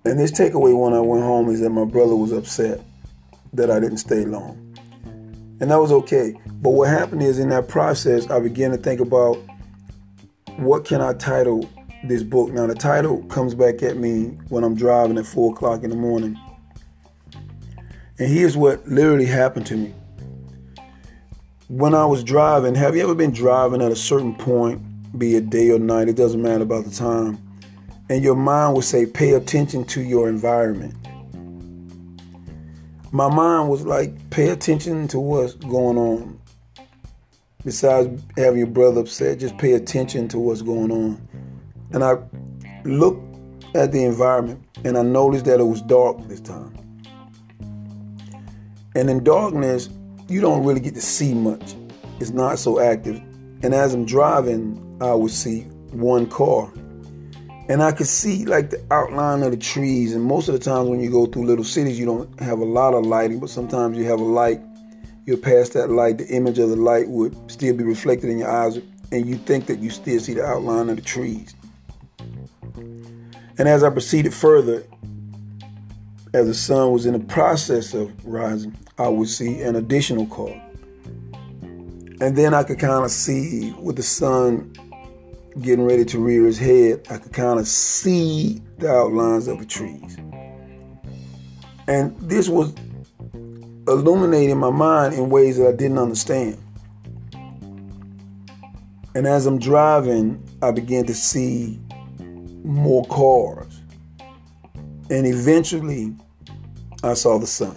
And 0.04 0.20
this 0.20 0.30
takeaway 0.30 0.78
when 0.78 0.92
I 0.92 1.00
went 1.00 1.24
home 1.24 1.48
is 1.48 1.60
that 1.60 1.70
my 1.70 1.84
brother 1.84 2.14
was 2.14 2.30
upset 2.32 2.80
that 3.52 3.70
I 3.70 3.80
didn't 3.80 3.98
stay 3.98 4.24
long. 4.24 4.62
And 5.60 5.70
that 5.70 5.80
was 5.80 5.90
okay. 5.90 6.34
But 6.62 6.70
what 6.70 6.88
happened 6.88 7.22
is 7.22 7.38
in 7.38 7.48
that 7.48 7.66
process, 7.66 8.30
I 8.30 8.38
began 8.38 8.70
to 8.70 8.76
think 8.76 9.00
about 9.00 9.36
what 10.58 10.84
can 10.84 11.00
I 11.00 11.12
title 11.14 11.68
this 12.04 12.22
book. 12.22 12.52
Now, 12.52 12.66
the 12.66 12.74
title 12.74 13.24
comes 13.24 13.54
back 13.54 13.82
at 13.82 13.96
me 13.96 14.38
when 14.48 14.64
I'm 14.64 14.76
driving 14.76 15.18
at 15.18 15.26
4 15.26 15.52
o'clock 15.52 15.82
in 15.82 15.90
the 15.90 15.96
morning. 15.96 16.38
And 18.18 18.28
here's 18.28 18.56
what 18.56 18.86
literally 18.86 19.26
happened 19.26 19.66
to 19.66 19.76
me. 19.76 19.94
When 21.68 21.94
I 21.96 22.06
was 22.06 22.22
driving, 22.22 22.76
have 22.76 22.94
you 22.94 23.02
ever 23.02 23.14
been 23.16 23.32
driving 23.32 23.82
at 23.82 23.90
a 23.90 23.96
certain 23.96 24.36
point, 24.36 24.80
be 25.18 25.34
it 25.34 25.50
day 25.50 25.70
or 25.70 25.80
night, 25.80 26.08
it 26.08 26.14
doesn't 26.14 26.40
matter 26.40 26.62
about 26.62 26.84
the 26.84 26.92
time, 26.92 27.40
and 28.08 28.22
your 28.22 28.36
mind 28.36 28.74
will 28.74 28.82
say, 28.82 29.04
pay 29.04 29.32
attention 29.32 29.84
to 29.86 30.00
your 30.00 30.28
environment? 30.28 30.94
My 33.10 33.28
mind 33.28 33.68
was 33.68 33.84
like, 33.84 34.30
pay 34.30 34.50
attention 34.50 35.08
to 35.08 35.18
what's 35.18 35.54
going 35.54 35.98
on. 35.98 36.40
Besides 37.64 38.22
having 38.36 38.58
your 38.58 38.68
brother 38.68 39.00
upset, 39.00 39.40
just 39.40 39.58
pay 39.58 39.72
attention 39.72 40.28
to 40.28 40.38
what's 40.38 40.62
going 40.62 40.92
on. 40.92 41.28
And 41.90 42.04
I 42.04 42.18
looked 42.84 43.24
at 43.74 43.90
the 43.90 44.04
environment 44.04 44.62
and 44.84 44.96
I 44.96 45.02
noticed 45.02 45.46
that 45.46 45.58
it 45.58 45.64
was 45.64 45.82
dark 45.82 46.16
this 46.28 46.40
time. 46.40 46.76
And 48.94 49.10
in 49.10 49.24
darkness, 49.24 49.88
you 50.28 50.40
don't 50.40 50.64
really 50.64 50.80
get 50.80 50.94
to 50.94 51.00
see 51.00 51.34
much. 51.34 51.74
It's 52.20 52.30
not 52.30 52.58
so 52.58 52.80
active. 52.80 53.16
And 53.62 53.74
as 53.74 53.94
I'm 53.94 54.04
driving, 54.04 54.98
I 55.00 55.14
would 55.14 55.30
see 55.30 55.62
one 55.92 56.26
car. 56.26 56.72
And 57.68 57.82
I 57.82 57.92
could 57.92 58.06
see 58.06 58.44
like 58.44 58.70
the 58.70 58.84
outline 58.90 59.42
of 59.42 59.50
the 59.50 59.56
trees. 59.56 60.14
And 60.14 60.24
most 60.24 60.48
of 60.48 60.54
the 60.54 60.60
times 60.60 60.88
when 60.88 61.00
you 61.00 61.10
go 61.10 61.26
through 61.26 61.46
little 61.46 61.64
cities, 61.64 61.98
you 61.98 62.06
don't 62.06 62.40
have 62.40 62.60
a 62.60 62.64
lot 62.64 62.94
of 62.94 63.04
lighting, 63.06 63.40
but 63.40 63.50
sometimes 63.50 63.98
you 63.98 64.04
have 64.04 64.20
a 64.20 64.24
light. 64.24 64.60
You'll 65.26 65.38
pass 65.38 65.70
that 65.70 65.90
light, 65.90 66.18
the 66.18 66.28
image 66.28 66.60
of 66.60 66.70
the 66.70 66.76
light 66.76 67.08
would 67.08 67.50
still 67.50 67.76
be 67.76 67.82
reflected 67.82 68.30
in 68.30 68.38
your 68.38 68.48
eyes, 68.48 68.78
and 69.10 69.26
you 69.26 69.36
think 69.36 69.66
that 69.66 69.80
you 69.80 69.90
still 69.90 70.20
see 70.20 70.34
the 70.34 70.44
outline 70.44 70.88
of 70.88 70.94
the 70.94 71.02
trees. 71.02 71.52
And 73.58 73.66
as 73.66 73.82
I 73.82 73.90
proceeded 73.90 74.32
further, 74.32 74.84
as 76.36 76.46
the 76.46 76.54
sun 76.54 76.92
was 76.92 77.06
in 77.06 77.14
the 77.14 77.20
process 77.20 77.94
of 77.94 78.12
rising, 78.26 78.76
I 78.98 79.08
would 79.08 79.28
see 79.28 79.62
an 79.62 79.76
additional 79.76 80.26
car. 80.26 80.62
And 82.20 82.36
then 82.36 82.52
I 82.52 82.62
could 82.62 82.78
kind 82.78 83.06
of 83.06 83.10
see 83.10 83.72
with 83.80 83.96
the 83.96 84.02
sun 84.02 84.70
getting 85.62 85.86
ready 85.86 86.04
to 86.04 86.18
rear 86.18 86.44
his 86.44 86.58
head, 86.58 87.06
I 87.08 87.16
could 87.16 87.32
kind 87.32 87.58
of 87.58 87.66
see 87.66 88.60
the 88.76 88.90
outlines 88.90 89.48
of 89.48 89.58
the 89.58 89.64
trees. 89.64 90.18
And 91.88 92.14
this 92.20 92.50
was 92.50 92.74
illuminating 93.88 94.58
my 94.58 94.70
mind 94.70 95.14
in 95.14 95.30
ways 95.30 95.56
that 95.56 95.68
I 95.68 95.72
didn't 95.72 95.98
understand. 95.98 96.58
And 99.14 99.26
as 99.26 99.46
I'm 99.46 99.58
driving, 99.58 100.46
I 100.60 100.70
began 100.70 101.06
to 101.06 101.14
see 101.14 101.80
more 102.62 103.06
cars. 103.06 103.80
And 105.08 105.26
eventually 105.26 106.14
I 107.06 107.14
saw 107.14 107.38
the 107.38 107.46
sun. 107.46 107.76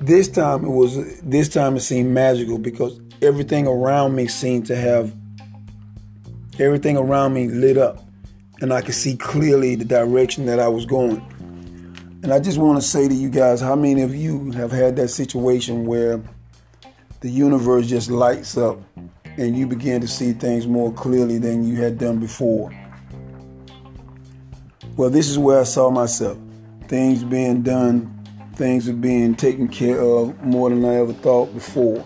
This 0.00 0.28
time 0.28 0.64
it 0.64 0.70
was 0.70 1.20
this 1.20 1.48
time 1.48 1.76
it 1.76 1.80
seemed 1.80 2.12
magical 2.12 2.58
because 2.58 3.00
everything 3.20 3.66
around 3.66 4.14
me 4.14 4.28
seemed 4.28 4.66
to 4.66 4.76
have 4.76 5.14
everything 6.58 6.96
around 6.96 7.34
me 7.34 7.48
lit 7.48 7.76
up 7.76 8.04
and 8.60 8.72
I 8.72 8.80
could 8.80 8.94
see 8.94 9.16
clearly 9.16 9.74
the 9.74 9.84
direction 9.84 10.46
that 10.46 10.58
I 10.58 10.68
was 10.68 10.86
going. 10.86 11.22
And 12.22 12.32
I 12.32 12.40
just 12.40 12.58
want 12.58 12.80
to 12.80 12.86
say 12.86 13.06
to 13.06 13.14
you 13.14 13.30
guys, 13.30 13.60
how 13.60 13.76
many 13.76 14.02
of 14.02 14.14
you 14.14 14.50
have 14.52 14.72
had 14.72 14.96
that 14.96 15.08
situation 15.08 15.86
where 15.86 16.20
the 17.20 17.30
universe 17.30 17.86
just 17.86 18.10
lights 18.10 18.56
up 18.56 18.80
and 19.36 19.56
you 19.56 19.66
begin 19.66 20.00
to 20.00 20.08
see 20.08 20.32
things 20.32 20.66
more 20.66 20.92
clearly 20.92 21.38
than 21.38 21.64
you 21.64 21.76
had 21.76 21.98
done 21.98 22.18
before? 22.18 22.72
Well, 24.96 25.10
this 25.10 25.28
is 25.28 25.38
where 25.38 25.60
I 25.60 25.64
saw 25.64 25.90
myself. 25.90 26.38
Things 26.88 27.22
being 27.22 27.62
done, 27.62 28.24
things 28.54 28.88
are 28.88 28.94
being 28.94 29.34
taken 29.34 29.68
care 29.68 30.00
of 30.00 30.42
more 30.42 30.70
than 30.70 30.84
I 30.84 30.96
ever 30.96 31.12
thought 31.12 31.52
before. 31.52 32.04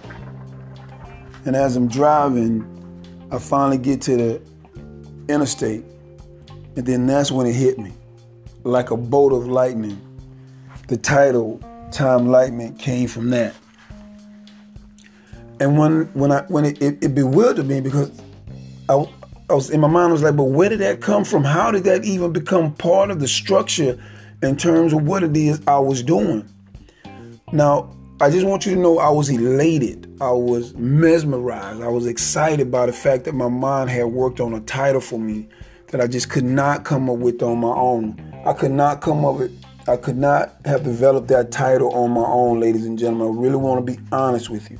And 1.44 1.56
as 1.56 1.76
I'm 1.76 1.88
driving, 1.88 2.68
I 3.30 3.38
finally 3.38 3.78
get 3.78 4.02
to 4.02 4.16
the 4.16 4.42
interstate, 5.28 5.84
and 6.76 6.84
then 6.84 7.06
that's 7.06 7.30
when 7.30 7.46
it 7.46 7.54
hit 7.54 7.78
me 7.78 7.92
like 8.64 8.90
a 8.90 8.96
bolt 8.96 9.32
of 9.32 9.46
lightning. 9.46 10.00
The 10.88 10.96
title, 10.96 11.58
Timelightenment, 11.90 12.78
came 12.78 13.08
from 13.08 13.30
that. 13.30 13.54
And 15.60 15.78
when 15.78 16.04
when 16.14 16.32
I 16.32 16.42
when 16.48 16.64
it, 16.64 16.82
it, 16.82 17.04
it 17.04 17.14
bewildered 17.14 17.66
me 17.66 17.80
because 17.80 18.10
I, 18.88 18.94
I 19.48 19.54
was 19.54 19.70
in 19.70 19.80
my 19.80 19.88
mind 19.88 20.08
I 20.08 20.12
was 20.12 20.22
like, 20.22 20.36
but 20.36 20.44
where 20.44 20.68
did 20.68 20.80
that 20.80 21.00
come 21.00 21.24
from? 21.24 21.44
How 21.44 21.70
did 21.70 21.84
that 21.84 22.04
even 22.04 22.32
become 22.32 22.74
part 22.74 23.10
of 23.10 23.20
the 23.20 23.28
structure 23.28 24.02
in 24.42 24.56
terms 24.56 24.92
of 24.92 25.06
what 25.06 25.22
it 25.22 25.36
is 25.36 25.60
I 25.66 25.78
was 25.78 26.02
doing? 26.02 26.48
Now, 27.52 27.94
I 28.20 28.30
just 28.30 28.46
want 28.46 28.66
you 28.66 28.74
to 28.74 28.80
know 28.80 28.98
I 28.98 29.10
was 29.10 29.28
elated. 29.28 30.12
I 30.20 30.30
was 30.30 30.74
mesmerized. 30.74 31.82
I 31.82 31.88
was 31.88 32.06
excited 32.06 32.70
by 32.70 32.86
the 32.86 32.92
fact 32.92 33.24
that 33.24 33.34
my 33.34 33.48
mind 33.48 33.90
had 33.90 34.04
worked 34.04 34.40
on 34.40 34.54
a 34.54 34.60
title 34.60 35.00
for 35.00 35.18
me 35.18 35.48
that 35.88 36.00
I 36.00 36.06
just 36.06 36.30
could 36.30 36.44
not 36.44 36.84
come 36.84 37.10
up 37.10 37.18
with 37.18 37.42
on 37.42 37.58
my 37.58 37.68
own. 37.68 38.16
I 38.46 38.52
could 38.52 38.70
not 38.70 39.00
come 39.00 39.24
up 39.24 39.36
with 39.36 39.58
I 39.88 39.96
could 39.96 40.16
not 40.16 40.54
have 40.64 40.84
developed 40.84 41.26
that 41.28 41.50
title 41.50 41.92
on 41.92 42.12
my 42.12 42.22
own, 42.22 42.60
ladies 42.60 42.86
and 42.86 42.96
gentlemen. 42.96 43.36
I 43.36 43.40
really 43.40 43.56
want 43.56 43.84
to 43.84 43.92
be 43.92 43.98
honest 44.12 44.48
with 44.48 44.70
you. 44.70 44.78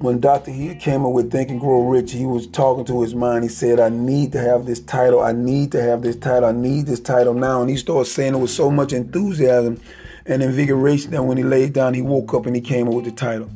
When 0.00 0.18
Dr. 0.18 0.50
Hill 0.50 0.76
came 0.76 1.04
up 1.04 1.12
with 1.12 1.30
Think 1.30 1.50
and 1.50 1.60
Grow 1.60 1.86
Rich, 1.86 2.12
he 2.12 2.24
was 2.24 2.46
talking 2.46 2.86
to 2.86 3.02
his 3.02 3.14
mind. 3.14 3.44
He 3.44 3.50
said, 3.50 3.78
I 3.78 3.90
need 3.90 4.32
to 4.32 4.40
have 4.40 4.64
this 4.64 4.80
title. 4.80 5.20
I 5.20 5.32
need 5.32 5.72
to 5.72 5.82
have 5.82 6.00
this 6.00 6.16
title. 6.16 6.48
I 6.48 6.52
need 6.52 6.86
this 6.86 7.00
title 7.00 7.34
now. 7.34 7.60
And 7.60 7.68
he 7.68 7.76
started 7.76 8.06
saying 8.06 8.34
it 8.34 8.38
with 8.38 8.48
so 8.48 8.70
much 8.70 8.94
enthusiasm 8.94 9.78
and 10.24 10.42
invigoration 10.42 11.10
that 11.10 11.22
when 11.22 11.36
he 11.36 11.42
laid 11.42 11.74
down, 11.74 11.92
he 11.92 12.00
woke 12.00 12.32
up 12.32 12.46
and 12.46 12.56
he 12.56 12.62
came 12.62 12.88
up 12.88 12.94
with 12.94 13.04
the 13.04 13.10
title. 13.10 13.50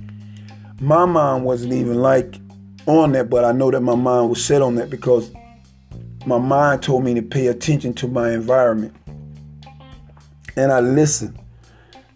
My 0.81 1.07
mind 1.07 1.47
wasn't 1.47 1.73
even 1.73 2.03
like 2.03 2.35
on 2.85 3.13
that, 3.13 3.31
but 3.31 3.47
I 3.47 3.53
know 3.53 3.71
that 3.71 3.81
my 3.81 3.95
mind 3.95 4.29
was 4.29 4.45
set 4.45 4.61
on 4.61 4.75
that 4.75 4.91
because 4.91 5.33
my 6.27 6.37
mind 6.37 6.83
told 6.83 7.05
me 7.05 7.15
to 7.15 7.23
pay 7.23 7.47
attention 7.47 7.95
to 7.95 8.07
my 8.07 8.33
environment. 8.33 8.95
And 10.57 10.71
I 10.71 10.81
listened 10.81 11.39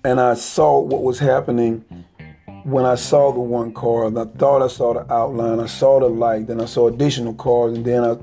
and 0.05 0.21
I 0.21 0.35
saw 0.35 0.81
what 0.81 1.03
was 1.03 1.19
happening 1.19 1.83
when 2.69 2.85
I 2.85 2.97
saw 2.97 3.33
the 3.33 3.41
one 3.41 3.73
car, 3.73 4.07
I 4.07 4.25
thought 4.37 4.61
I 4.61 4.69
saw 4.69 4.93
the 4.93 5.11
outline, 5.11 5.59
I 5.59 5.65
saw 5.65 6.01
the 6.01 6.09
light, 6.09 6.49
then 6.49 6.61
I 6.61 6.67
saw 6.67 6.89
additional 6.89 7.33
cars, 7.33 7.75
and 7.75 7.83
then 7.83 8.05
I, 8.05 8.15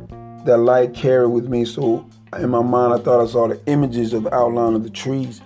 that 0.44 0.58
light 0.58 0.94
carried 0.94 1.30
with 1.30 1.48
me. 1.48 1.66
So 1.66 2.08
in 2.38 2.52
my 2.52 2.62
mind, 2.62 2.94
I 2.94 3.04
thought 3.04 3.24
I 3.24 3.26
saw 3.26 3.48
the 3.48 3.60
images 3.66 4.14
of 4.14 4.24
the 4.24 4.36
outline 4.36 4.76
of 4.76 4.84
the 4.84 4.92
trees, 4.92 5.42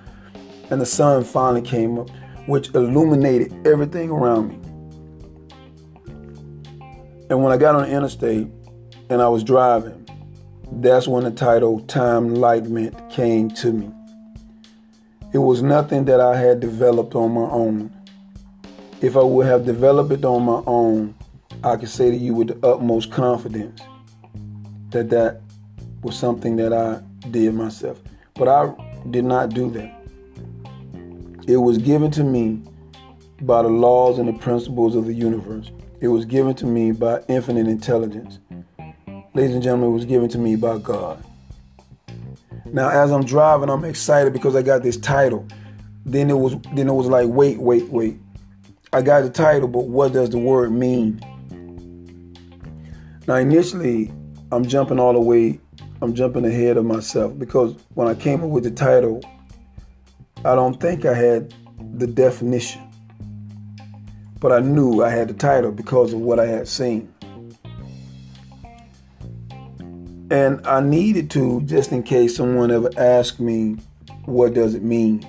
and 0.69 0.81
the 0.81 0.85
sun 0.85 1.23
finally 1.23 1.61
came 1.61 1.97
up, 1.97 2.09
which 2.45 2.75
illuminated 2.75 3.65
everything 3.65 4.09
around 4.09 4.49
me. 4.49 4.55
And 7.29 7.41
when 7.41 7.53
I 7.53 7.57
got 7.57 7.75
on 7.75 7.83
the 7.83 7.95
interstate 7.95 8.49
and 9.09 9.21
I 9.21 9.29
was 9.29 9.45
driving, 9.45 10.09
that's 10.73 11.07
when 11.07 11.23
the 11.23 11.31
title 11.31 11.79
Timelightenment 11.83 13.09
came 13.09 13.49
to 13.51 13.71
me. 13.71 13.91
It 15.31 15.37
was 15.37 15.61
nothing 15.61 16.03
that 16.05 16.19
I 16.19 16.37
had 16.37 16.59
developed 16.59 17.15
on 17.15 17.31
my 17.31 17.49
own. 17.49 17.95
If 19.01 19.15
I 19.15 19.23
would 19.23 19.45
have 19.45 19.65
developed 19.65 20.11
it 20.11 20.25
on 20.25 20.43
my 20.43 20.61
own, 20.67 21.15
I 21.63 21.77
could 21.77 21.87
say 21.87 22.11
to 22.11 22.17
you 22.17 22.33
with 22.33 22.49
the 22.49 22.67
utmost 22.67 23.11
confidence 23.11 23.81
that 24.89 25.09
that 25.09 25.39
was 26.01 26.17
something 26.17 26.57
that 26.57 26.73
I 26.73 27.01
did 27.29 27.53
myself. 27.53 28.01
But 28.33 28.49
I 28.49 28.73
did 29.09 29.23
not 29.23 29.51
do 29.51 29.69
that. 29.71 29.95
It 31.47 31.57
was 31.57 31.77
given 31.77 32.11
to 32.11 32.25
me 32.25 32.61
by 33.41 33.61
the 33.61 33.69
laws 33.69 34.19
and 34.19 34.27
the 34.27 34.33
principles 34.33 34.97
of 34.97 35.05
the 35.05 35.13
universe. 35.13 35.71
It 36.01 36.09
was 36.09 36.25
given 36.25 36.53
to 36.55 36.65
me 36.65 36.91
by 36.91 37.21
infinite 37.29 37.67
intelligence. 37.67 38.39
Ladies 39.33 39.53
and 39.53 39.63
gentlemen, 39.63 39.91
it 39.91 39.93
was 39.93 40.05
given 40.05 40.27
to 40.29 40.37
me 40.37 40.57
by 40.57 40.77
God. 40.77 41.23
Now, 42.65 42.89
as 42.89 43.11
I'm 43.11 43.23
driving, 43.23 43.69
I'm 43.69 43.85
excited 43.85 44.33
because 44.33 44.57
I 44.57 44.61
got 44.61 44.83
this 44.83 44.97
title. 44.97 45.47
Then 46.05 46.29
it 46.29 46.37
was 46.37 46.57
then 46.73 46.89
it 46.89 46.93
was 46.93 47.07
like, 47.07 47.27
wait, 47.29 47.59
wait, 47.59 47.87
wait. 47.89 48.17
I 48.91 49.03
got 49.03 49.21
the 49.21 49.29
title, 49.29 49.67
but 49.67 49.87
what 49.87 50.13
does 50.13 50.31
the 50.31 50.39
word 50.39 50.71
mean? 50.71 51.21
Now, 53.27 53.35
initially, 53.35 54.11
I'm 54.51 54.65
jumping 54.65 54.99
all 54.99 55.13
the 55.13 55.19
way, 55.19 55.59
I'm 56.01 56.15
jumping 56.15 56.43
ahead 56.43 56.75
of 56.75 56.85
myself 56.85 57.37
because 57.37 57.75
when 57.93 58.07
I 58.07 58.15
came 58.15 58.43
up 58.43 58.49
with 58.49 58.63
the 58.63 58.71
title, 58.71 59.21
I 60.37 60.55
don't 60.55 60.81
think 60.81 61.05
I 61.05 61.13
had 61.13 61.53
the 61.99 62.07
definition. 62.07 62.81
But 64.39 64.53
I 64.53 64.59
knew 64.59 65.03
I 65.03 65.09
had 65.09 65.27
the 65.27 65.35
title 65.35 65.71
because 65.71 66.13
of 66.13 66.21
what 66.21 66.39
I 66.39 66.47
had 66.47 66.67
seen. 66.67 67.13
And 70.31 70.65
I 70.65 70.81
needed 70.81 71.29
to, 71.31 71.61
just 71.61 71.91
in 71.91 72.01
case 72.01 72.37
someone 72.37 72.71
ever 72.71 72.89
asked 72.97 73.39
me, 73.39 73.77
what 74.25 74.55
does 74.55 74.73
it 74.73 74.81
mean? 74.81 75.27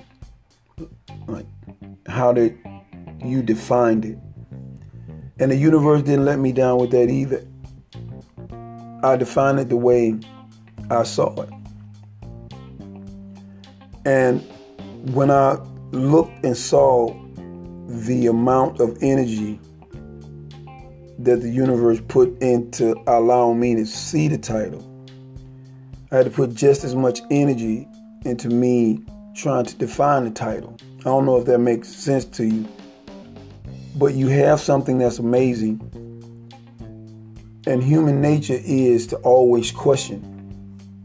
Like, 1.27 1.45
how 2.07 2.33
did 2.33 2.57
you 3.23 3.41
defined 3.41 4.05
it? 4.05 4.17
And 5.39 5.51
the 5.51 5.55
universe 5.55 6.03
didn't 6.03 6.25
let 6.25 6.39
me 6.39 6.51
down 6.51 6.77
with 6.79 6.91
that 6.91 7.09
either. 7.09 7.45
I 9.03 9.15
defined 9.15 9.59
it 9.59 9.69
the 9.69 9.77
way 9.77 10.19
I 10.89 11.03
saw 11.03 11.41
it. 11.41 11.49
And 14.05 14.41
when 15.13 15.31
I 15.31 15.57
looked 15.91 16.45
and 16.45 16.55
saw 16.55 17.13
the 17.87 18.27
amount 18.27 18.79
of 18.79 18.97
energy 19.01 19.59
that 21.19 21.41
the 21.41 21.49
universe 21.49 22.01
put 22.07 22.41
into 22.41 22.95
allowing 23.07 23.59
me 23.59 23.75
to 23.75 23.85
see 23.85 24.27
the 24.27 24.37
title, 24.37 24.87
I 26.11 26.17
had 26.17 26.25
to 26.25 26.31
put 26.31 26.53
just 26.53 26.83
as 26.83 26.95
much 26.95 27.21
energy 27.31 27.87
into 28.25 28.49
me 28.49 29.03
trying 29.35 29.65
to 29.65 29.75
define 29.75 30.25
the 30.25 30.31
title. 30.31 30.77
I 30.99 31.03
don't 31.03 31.25
know 31.25 31.37
if 31.37 31.45
that 31.45 31.59
makes 31.59 31.87
sense 31.89 32.25
to 32.25 32.45
you, 32.45 32.67
but 34.01 34.15
you 34.15 34.29
have 34.29 34.59
something 34.59 34.97
that's 34.97 35.19
amazing. 35.19 35.79
And 37.67 37.83
human 37.83 38.19
nature 38.19 38.57
is 38.59 39.05
to 39.07 39.17
always 39.17 39.69
question. 39.69 40.27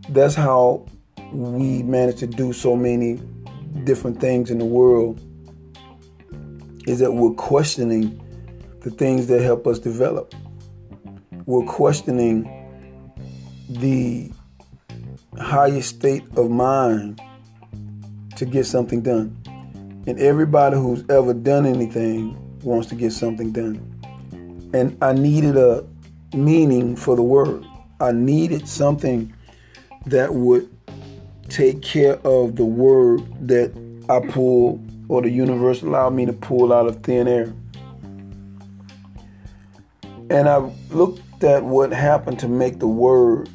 That's 0.08 0.34
how 0.34 0.86
we 1.30 1.82
manage 1.82 2.20
to 2.20 2.26
do 2.26 2.54
so 2.54 2.74
many 2.74 3.20
different 3.84 4.18
things 4.18 4.50
in 4.50 4.56
the 4.56 4.64
world 4.64 5.20
is 6.86 7.00
that 7.00 7.12
we're 7.12 7.34
questioning 7.34 8.18
the 8.80 8.90
things 8.90 9.26
that 9.26 9.42
help 9.42 9.66
us 9.66 9.78
develop. 9.78 10.34
We're 11.44 11.66
questioning 11.66 12.44
the 13.68 14.32
highest 15.38 15.96
state 15.96 16.24
of 16.38 16.50
mind 16.50 17.20
to 18.36 18.46
get 18.46 18.64
something 18.64 19.02
done. 19.02 19.36
And 20.06 20.18
everybody 20.18 20.78
who's 20.78 21.04
ever 21.10 21.34
done 21.34 21.66
anything 21.66 22.42
wants 22.62 22.88
to 22.88 22.94
get 22.94 23.12
something 23.12 23.52
done. 23.52 23.80
And 24.75 24.96
I 25.02 25.12
needed 25.12 25.56
a 25.56 25.84
meaning 26.34 26.96
for 26.96 27.16
the 27.16 27.22
word. 27.22 27.64
I 28.00 28.12
needed 28.12 28.68
something 28.68 29.32
that 30.06 30.34
would 30.34 30.68
take 31.48 31.82
care 31.82 32.14
of 32.26 32.56
the 32.56 32.64
word 32.64 33.22
that 33.48 33.72
I 34.08 34.20
pull 34.20 34.80
or 35.08 35.22
the 35.22 35.30
universe 35.30 35.82
allowed 35.82 36.10
me 36.10 36.26
to 36.26 36.32
pull 36.32 36.72
out 36.72 36.86
of 36.86 37.02
thin 37.02 37.28
air. 37.28 37.54
And 40.28 40.48
I 40.48 40.58
looked 40.90 41.44
at 41.44 41.62
what 41.62 41.92
happened 41.92 42.38
to 42.40 42.48
make 42.48 42.80
the 42.80 42.88
word 42.88 43.48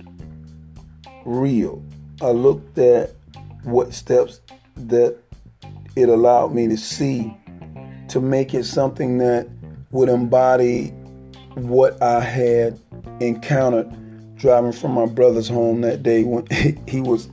real. 1.25 1.84
I 2.22 2.31
looked 2.31 2.77
at 2.77 3.12
what 3.63 3.93
steps 3.93 4.39
that 4.75 5.17
it 5.96 6.08
allowed 6.08 6.53
me 6.53 6.67
to 6.70 6.77
see 6.77 7.36
to 8.12 8.20
make 8.20 8.53
it 8.53 8.65
something 8.65 9.18
that 9.20 9.48
would 9.91 10.10
embody 10.10 10.89
what 11.56 12.01
I 12.01 12.20
had 12.20 12.77
encountered 13.22 13.90
driving 14.35 14.74
from 14.74 14.92
my 14.92 15.05
brother's 15.05 15.48
home 15.48 15.79
that 15.81 16.03
day 16.03 16.24
when 16.24 16.46
he 16.88 17.00
was 17.00 17.29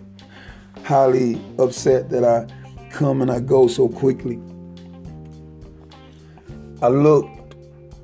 highly 0.84 1.40
upset 1.58 2.10
that 2.10 2.24
I 2.24 2.46
come 2.90 3.22
and 3.22 3.30
I 3.30 3.40
go 3.40 3.66
so 3.68 3.88
quickly. 3.88 4.38
I 6.82 6.88
looked, 6.88 7.54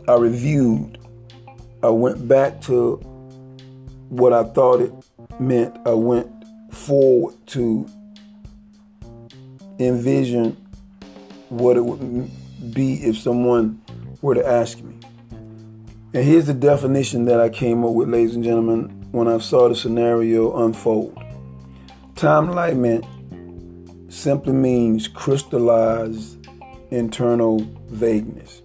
I 0.08 0.14
reviewed, 0.14 0.98
I 1.82 1.90
went 1.90 2.26
back 2.26 2.62
to 2.62 2.96
what 4.08 4.32
I 4.32 4.44
thought 4.44 4.80
it 4.80 4.92
meant 5.38 5.76
I 5.84 5.92
went 5.92 6.30
forward 6.72 7.34
to 7.48 7.86
envision 9.78 10.56
what 11.48 11.76
it 11.76 11.84
would 11.84 12.30
be 12.74 12.94
if 13.04 13.18
someone 13.18 13.82
were 14.20 14.34
to 14.34 14.46
ask 14.46 14.80
me. 14.80 14.94
And 16.14 16.24
here's 16.24 16.46
the 16.46 16.54
definition 16.54 17.26
that 17.26 17.40
I 17.40 17.48
came 17.48 17.84
up 17.84 17.92
with, 17.92 18.08
ladies 18.08 18.34
and 18.34 18.42
gentlemen, 18.42 19.08
when 19.12 19.28
I 19.28 19.38
saw 19.38 19.68
the 19.68 19.76
scenario 19.76 20.64
unfold. 20.64 21.18
Timelightenment 22.14 23.04
simply 24.12 24.52
means 24.52 25.06
crystallized 25.06 26.48
internal 26.90 27.60
vagueness. 27.88 28.62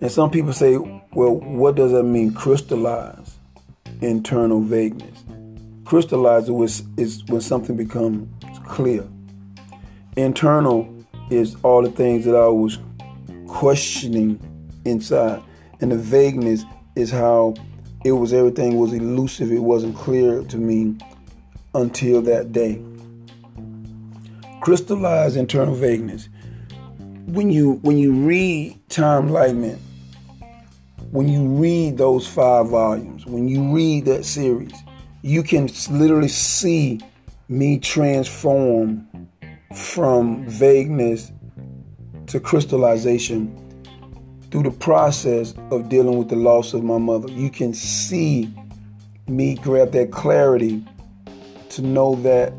And 0.00 0.12
some 0.12 0.30
people 0.30 0.52
say, 0.52 0.76
well, 0.76 1.34
what 1.34 1.74
does 1.74 1.92
that 1.92 2.04
mean, 2.04 2.32
crystallize? 2.32 3.38
internal 4.00 4.60
vagueness. 4.60 5.24
Crystallized 5.84 6.50
is 6.98 7.24
when 7.24 7.40
something 7.40 7.76
becomes 7.76 8.28
clear. 8.66 9.06
Internal 10.18 10.92
is 11.30 11.56
all 11.62 11.80
the 11.80 11.92
things 11.92 12.24
that 12.24 12.34
I 12.34 12.48
was 12.48 12.78
questioning 13.46 14.40
inside. 14.84 15.40
And 15.80 15.92
the 15.92 15.96
vagueness 15.96 16.64
is 16.96 17.08
how 17.08 17.54
it 18.04 18.10
was 18.10 18.32
everything 18.32 18.78
was 18.78 18.92
elusive. 18.92 19.52
It 19.52 19.60
wasn't 19.60 19.94
clear 19.96 20.42
to 20.42 20.56
me 20.56 20.96
until 21.72 22.20
that 22.22 22.52
day. 22.52 22.82
Crystallized 24.60 25.36
internal 25.36 25.76
vagueness. 25.76 26.28
When 27.26 27.50
you 27.50 27.74
when 27.82 27.96
you 27.96 28.12
read 28.12 28.76
Timelightenment, 28.88 29.78
when 31.12 31.28
you 31.28 31.46
read 31.46 31.96
those 31.96 32.26
five 32.26 32.70
volumes, 32.70 33.24
when 33.24 33.46
you 33.46 33.72
read 33.72 34.06
that 34.06 34.24
series, 34.24 34.74
you 35.22 35.44
can 35.44 35.70
literally 35.90 36.26
see 36.26 37.00
me 37.48 37.78
transform 37.78 39.07
from 39.74 40.44
vagueness 40.46 41.32
to 42.26 42.40
crystallization 42.40 43.64
through 44.50 44.62
the 44.62 44.70
process 44.70 45.54
of 45.70 45.88
dealing 45.88 46.16
with 46.18 46.28
the 46.28 46.36
loss 46.36 46.72
of 46.72 46.82
my 46.82 46.98
mother. 46.98 47.30
You 47.30 47.50
can 47.50 47.74
see 47.74 48.52
me 49.26 49.56
grab 49.56 49.92
that 49.92 50.10
clarity 50.10 50.84
to 51.70 51.82
know 51.82 52.14
that 52.16 52.52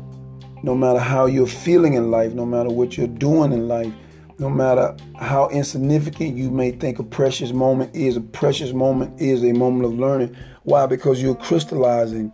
no 0.62 0.74
matter 0.74 0.98
how 0.98 1.26
you're 1.26 1.46
feeling 1.46 1.94
in 1.94 2.10
life, 2.10 2.32
no 2.32 2.46
matter 2.46 2.70
what 2.70 2.96
you're 2.96 3.06
doing 3.06 3.52
in 3.52 3.66
life, 3.66 3.92
no 4.38 4.48
matter 4.48 4.96
how 5.18 5.48
insignificant 5.48 6.36
you 6.36 6.50
may 6.50 6.70
think 6.70 6.98
a 6.98 7.02
precious 7.02 7.52
moment 7.52 7.94
is, 7.94 8.16
a 8.16 8.20
precious 8.20 8.72
moment 8.72 9.20
is 9.20 9.42
a 9.44 9.52
moment 9.52 9.84
of 9.84 9.98
learning. 9.98 10.34
Why? 10.62 10.86
Because 10.86 11.20
you're 11.22 11.34
crystallizing 11.34 12.32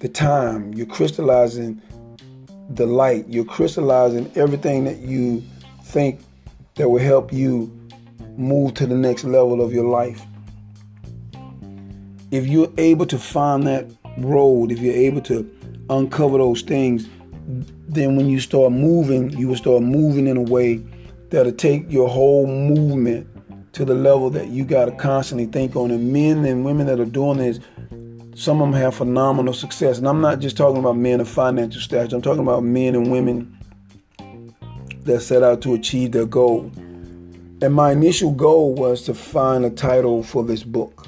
the 0.00 0.08
time, 0.08 0.74
you're 0.74 0.86
crystallizing 0.86 1.80
the 2.70 2.86
light, 2.86 3.26
you're 3.28 3.44
crystallizing 3.44 4.30
everything 4.34 4.84
that 4.84 4.98
you 4.98 5.42
think 5.84 6.20
that 6.76 6.88
will 6.88 7.02
help 7.02 7.32
you 7.32 7.70
move 8.36 8.74
to 8.74 8.86
the 8.86 8.94
next 8.94 9.24
level 9.24 9.60
of 9.60 9.72
your 9.72 9.84
life. 9.84 10.22
If 12.30 12.46
you're 12.46 12.72
able 12.78 13.06
to 13.06 13.18
find 13.18 13.66
that 13.66 13.90
road, 14.18 14.72
if 14.72 14.78
you're 14.78 14.94
able 14.94 15.20
to 15.22 15.50
uncover 15.90 16.38
those 16.38 16.62
things, 16.62 17.08
then 17.88 18.16
when 18.16 18.28
you 18.28 18.40
start 18.40 18.72
moving, 18.72 19.30
you 19.36 19.48
will 19.48 19.56
start 19.56 19.82
moving 19.82 20.26
in 20.26 20.36
a 20.36 20.42
way 20.42 20.82
that'll 21.28 21.52
take 21.52 21.90
your 21.90 22.08
whole 22.08 22.46
movement 22.46 23.28
to 23.74 23.84
the 23.84 23.94
level 23.94 24.30
that 24.30 24.48
you 24.48 24.64
got 24.64 24.86
to 24.86 24.92
constantly 24.92 25.46
think 25.46 25.76
on. 25.76 25.90
And 25.90 26.12
men 26.12 26.44
and 26.44 26.64
women 26.64 26.86
that 26.86 27.00
are 27.00 27.04
doing 27.04 27.38
this, 27.38 27.58
some 28.34 28.60
of 28.60 28.70
them 28.70 28.80
have 28.80 28.94
phenomenal 28.94 29.54
success. 29.54 29.98
And 29.98 30.08
I'm 30.08 30.20
not 30.20 30.40
just 30.40 30.56
talking 30.56 30.78
about 30.78 30.96
men 30.96 31.20
of 31.20 31.28
financial 31.28 31.80
stature, 31.80 32.16
I'm 32.16 32.22
talking 32.22 32.42
about 32.42 32.64
men 32.64 32.94
and 32.94 33.10
women 33.10 33.58
that 35.04 35.20
set 35.20 35.42
out 35.42 35.62
to 35.62 35.74
achieve 35.74 36.12
their 36.12 36.26
goal. 36.26 36.70
And 37.62 37.74
my 37.74 37.92
initial 37.92 38.32
goal 38.32 38.74
was 38.74 39.02
to 39.02 39.14
find 39.14 39.64
a 39.64 39.70
title 39.70 40.22
for 40.22 40.42
this 40.44 40.62
book. 40.62 41.06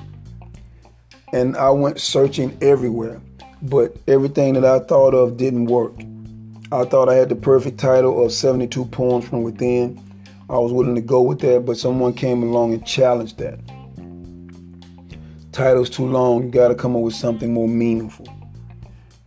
And 1.33 1.57
I 1.57 1.71
went 1.71 2.01
searching 2.01 2.57
everywhere, 2.61 3.21
but 3.63 3.97
everything 4.07 4.55
that 4.55 4.65
I 4.65 4.79
thought 4.79 5.15
of 5.15 5.37
didn't 5.37 5.67
work. 5.67 5.95
I 6.71 6.85
thought 6.85 7.09
I 7.09 7.15
had 7.15 7.29
the 7.29 7.37
perfect 7.37 7.79
title 7.79 8.25
of 8.25 8.33
72 8.33 8.85
Poems 8.87 9.29
from 9.29 9.43
Within. 9.43 10.01
I 10.49 10.59
was 10.59 10.73
willing 10.73 10.95
to 10.95 11.01
go 11.01 11.23
with 11.23 11.41
that, 11.41 11.65
but 11.65 11.77
someone 11.77 12.13
came 12.13 12.43
along 12.43 12.75
and 12.75 12.87
challenged 12.87 13.39
that. 13.39 13.59
Title's 15.55 15.89
too 15.89 16.05
long, 16.05 16.43
you 16.43 16.51
gotta 16.51 16.75
come 16.75 16.97
up 16.97 17.03
with 17.03 17.15
something 17.15 17.53
more 17.53 17.69
meaningful. 17.69 18.27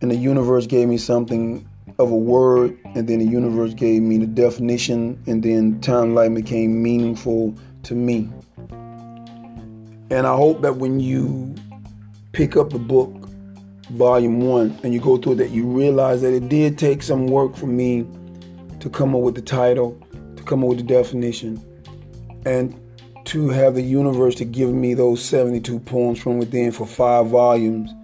And 0.02 0.10
the 0.10 0.14
universe 0.14 0.66
gave 0.66 0.86
me 0.86 0.98
something 0.98 1.66
of 1.98 2.10
a 2.10 2.16
word, 2.16 2.78
and 2.94 3.08
then 3.08 3.20
the 3.20 3.24
universe 3.24 3.72
gave 3.72 4.02
me 4.02 4.18
the 4.18 4.26
definition, 4.26 5.18
and 5.26 5.42
then 5.42 5.80
time 5.80 6.14
life 6.14 6.34
became 6.34 6.82
meaningful 6.82 7.54
to 7.84 7.94
me. 7.94 8.28
And 10.10 10.26
I 10.26 10.36
hope 10.36 10.60
that 10.60 10.76
when 10.76 11.00
you 11.00 11.54
pick 12.32 12.58
up 12.58 12.68
the 12.68 12.78
book, 12.78 13.10
volume 13.92 14.42
one, 14.42 14.78
and 14.82 14.92
you 14.92 15.00
go 15.00 15.16
through 15.16 15.36
that 15.36 15.48
you 15.48 15.64
realize 15.64 16.20
that 16.20 16.34
it 16.34 16.50
did 16.50 16.76
take 16.76 17.02
some 17.02 17.26
work 17.26 17.56
for 17.56 17.66
me 17.66 18.06
to 18.80 18.90
come 18.90 19.14
up 19.14 19.22
with 19.22 19.34
the 19.34 19.40
title, 19.40 19.98
to 20.36 20.42
come 20.42 20.62
up 20.62 20.68
with 20.68 20.78
the 20.78 20.84
definition, 20.84 21.58
and 22.44 22.78
to 23.28 23.50
have 23.50 23.74
the 23.74 23.82
universe 23.82 24.34
to 24.36 24.44
give 24.46 24.72
me 24.72 24.94
those 24.94 25.22
72 25.22 25.80
poems 25.80 26.18
from 26.18 26.38
within 26.38 26.72
for 26.72 26.86
five 26.86 27.26
volumes 27.26 27.94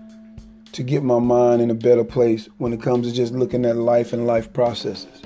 to 0.72 0.82
get 0.82 1.02
my 1.02 1.18
mind 1.18 1.62
in 1.62 1.70
a 1.70 1.74
better 1.74 2.04
place 2.04 2.46
when 2.58 2.74
it 2.74 2.82
comes 2.82 3.06
to 3.06 3.14
just 3.14 3.32
looking 3.32 3.64
at 3.64 3.76
life 3.76 4.12
and 4.12 4.26
life 4.26 4.52
processes. 4.52 5.22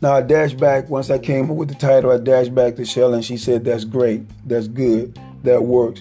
Now 0.00 0.12
I 0.12 0.20
dashed 0.20 0.58
back 0.58 0.88
once 0.88 1.10
I 1.10 1.18
came 1.18 1.50
up 1.50 1.56
with 1.56 1.70
the 1.70 1.74
title. 1.74 2.12
I 2.12 2.18
dashed 2.18 2.54
back 2.54 2.76
to 2.76 2.84
Shell 2.84 3.14
and 3.14 3.24
she 3.24 3.36
said, 3.36 3.64
"That's 3.64 3.84
great. 3.84 4.22
That's 4.46 4.68
good. 4.68 5.18
That 5.42 5.64
works. 5.64 6.00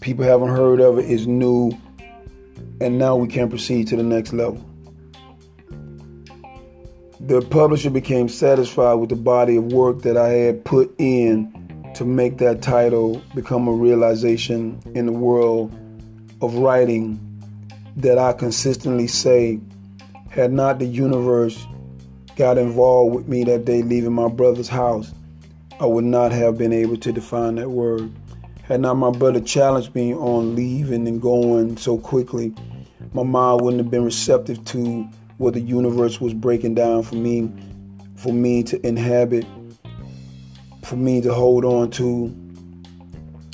People 0.00 0.24
haven't 0.24 0.48
heard 0.48 0.80
of 0.80 0.98
it. 0.98 1.10
It's 1.10 1.26
new, 1.26 1.72
and 2.80 2.98
now 2.98 3.16
we 3.16 3.26
can 3.26 3.48
proceed 3.48 3.88
to 3.88 3.96
the 3.96 4.04
next 4.04 4.32
level." 4.32 4.64
The 7.26 7.40
publisher 7.40 7.88
became 7.88 8.28
satisfied 8.28 8.94
with 8.94 9.10
the 9.10 9.16
body 9.16 9.54
of 9.54 9.72
work 9.72 10.02
that 10.02 10.16
I 10.16 10.30
had 10.30 10.64
put 10.64 10.92
in 10.98 11.92
to 11.94 12.04
make 12.04 12.38
that 12.38 12.62
title 12.62 13.22
become 13.32 13.68
a 13.68 13.72
realization 13.72 14.82
in 14.96 15.06
the 15.06 15.12
world 15.12 15.72
of 16.40 16.56
writing 16.56 17.20
that 17.94 18.18
I 18.18 18.32
consistently 18.32 19.06
say, 19.06 19.60
had 20.30 20.52
not 20.52 20.80
the 20.80 20.84
universe 20.84 21.64
got 22.34 22.58
involved 22.58 23.14
with 23.14 23.28
me 23.28 23.44
that 23.44 23.66
day 23.66 23.82
leaving 23.82 24.14
my 24.14 24.28
brother's 24.28 24.68
house, 24.68 25.14
I 25.78 25.86
would 25.86 26.04
not 26.04 26.32
have 26.32 26.58
been 26.58 26.72
able 26.72 26.96
to 26.96 27.12
define 27.12 27.54
that 27.54 27.70
word. 27.70 28.10
Had 28.64 28.80
not 28.80 28.94
my 28.94 29.10
brother 29.12 29.40
challenged 29.40 29.94
me 29.94 30.12
on 30.12 30.56
leaving 30.56 31.06
and 31.06 31.22
going 31.22 31.76
so 31.76 31.98
quickly, 31.98 32.52
my 33.12 33.22
mind 33.22 33.60
wouldn't 33.60 33.80
have 33.80 33.92
been 33.92 34.04
receptive 34.04 34.64
to 34.64 35.08
what 35.38 35.54
the 35.54 35.60
universe 35.60 36.20
was 36.20 36.34
breaking 36.34 36.74
down 36.74 37.02
for 37.02 37.14
me, 37.16 37.50
for 38.16 38.32
me 38.32 38.62
to 38.64 38.86
inhabit, 38.86 39.46
for 40.82 40.96
me 40.96 41.20
to 41.20 41.32
hold 41.32 41.64
on 41.64 41.90
to, 41.90 42.28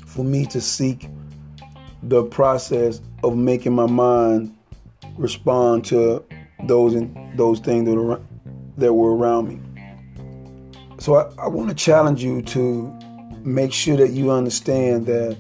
for 0.06 0.24
me 0.24 0.46
to 0.46 0.60
seek 0.60 1.08
the 2.02 2.22
process 2.24 3.00
of 3.24 3.36
making 3.36 3.74
my 3.74 3.86
mind 3.86 4.54
respond 5.16 5.84
to 5.84 6.24
those 6.64 6.94
those 7.34 7.60
things 7.60 7.86
that 7.86 7.98
are 7.98 8.20
that 8.76 8.92
were 8.92 9.16
around 9.16 9.48
me. 9.48 9.60
So 10.98 11.16
I, 11.16 11.44
I 11.44 11.48
want 11.48 11.68
to 11.68 11.74
challenge 11.74 12.22
you 12.22 12.42
to 12.42 12.92
make 13.44 13.72
sure 13.72 13.96
that 13.96 14.10
you 14.10 14.30
understand 14.30 15.06
that 15.06 15.36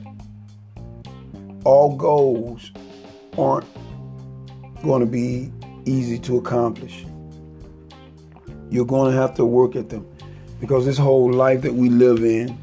all 1.64 1.96
goals 1.96 2.72
aren't 3.36 3.66
going 4.82 5.00
to 5.00 5.06
be 5.06 5.52
easy 5.88 6.18
to 6.20 6.36
accomplish. 6.36 7.04
You're 8.70 8.84
going 8.84 9.12
to 9.12 9.18
have 9.18 9.34
to 9.34 9.44
work 9.44 9.76
at 9.76 9.88
them 9.88 10.06
because 10.60 10.84
this 10.84 10.98
whole 10.98 11.32
life 11.32 11.62
that 11.62 11.74
we 11.74 11.88
live 11.88 12.22
in 12.22 12.56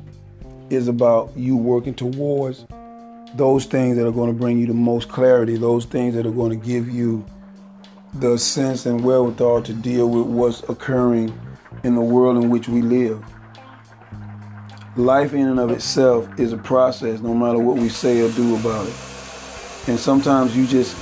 is 0.70 0.88
about 0.88 1.32
you 1.36 1.58
working 1.58 1.94
towards 1.94 2.66
those 3.36 3.66
things 3.66 3.98
that 3.98 4.08
are 4.08 4.12
going 4.12 4.32
to 4.32 4.40
bring 4.40 4.60
you 4.60 4.68
the 4.68 4.74
most 4.74 5.10
clarity, 5.10 5.58
those 5.58 5.86
things 5.86 6.16
that 6.16 6.26
are 6.26 6.32
going 6.32 6.58
to 6.58 6.66
give 6.66 6.90
you 6.90 7.26
the 8.16 8.38
sense 8.38 8.86
and 8.86 9.04
wherewithal 9.04 9.62
to 9.64 9.74
deal 9.74 10.10
with 10.10 10.26
what's 10.26 10.64
occurring 10.70 11.38
in 11.84 11.96
the 11.96 12.02
world 12.02 12.42
in 12.42 12.50
which 12.50 12.70
we 12.70 12.82
live. 12.82 13.24
Life, 14.96 15.34
in 15.34 15.48
and 15.48 15.60
of 15.60 15.72
itself, 15.72 16.40
is 16.40 16.54
a 16.54 16.58
process, 16.58 17.20
no 17.20 17.34
matter 17.34 17.60
what 17.60 17.76
we 17.76 17.90
say 17.90 18.22
or 18.22 18.32
do 18.32 18.56
about 18.56 18.88
it. 18.88 18.96
And 19.88 20.00
sometimes 20.00 20.56
you 20.56 20.66
just 20.66 20.96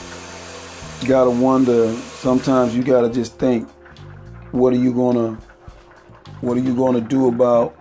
gotta 1.03 1.29
wonder. 1.29 1.93
Sometimes 1.93 2.75
you 2.75 2.83
gotta 2.83 3.09
just 3.09 3.37
think, 3.37 3.69
what 4.51 4.73
are 4.73 4.77
you 4.77 4.93
gonna, 4.93 5.37
what 6.41 6.57
are 6.57 6.61
you 6.61 6.75
gonna 6.75 7.01
do 7.01 7.27
about 7.27 7.75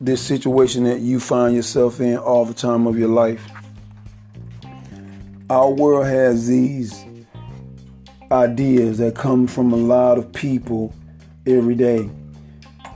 this 0.00 0.20
situation 0.20 0.84
that 0.84 1.00
you 1.00 1.20
find 1.20 1.54
yourself 1.54 2.00
in 2.00 2.16
all 2.16 2.44
the 2.44 2.54
time 2.54 2.86
of 2.86 2.98
your 2.98 3.08
life? 3.08 3.42
our 5.48 5.70
world 5.70 6.06
has 6.06 6.48
these 6.48 7.04
ideas 8.32 8.98
that 8.98 9.14
come 9.14 9.46
from 9.46 9.72
a 9.72 9.76
lot 9.76 10.18
of 10.18 10.32
people 10.32 10.92
every 11.46 11.76
day. 11.76 12.10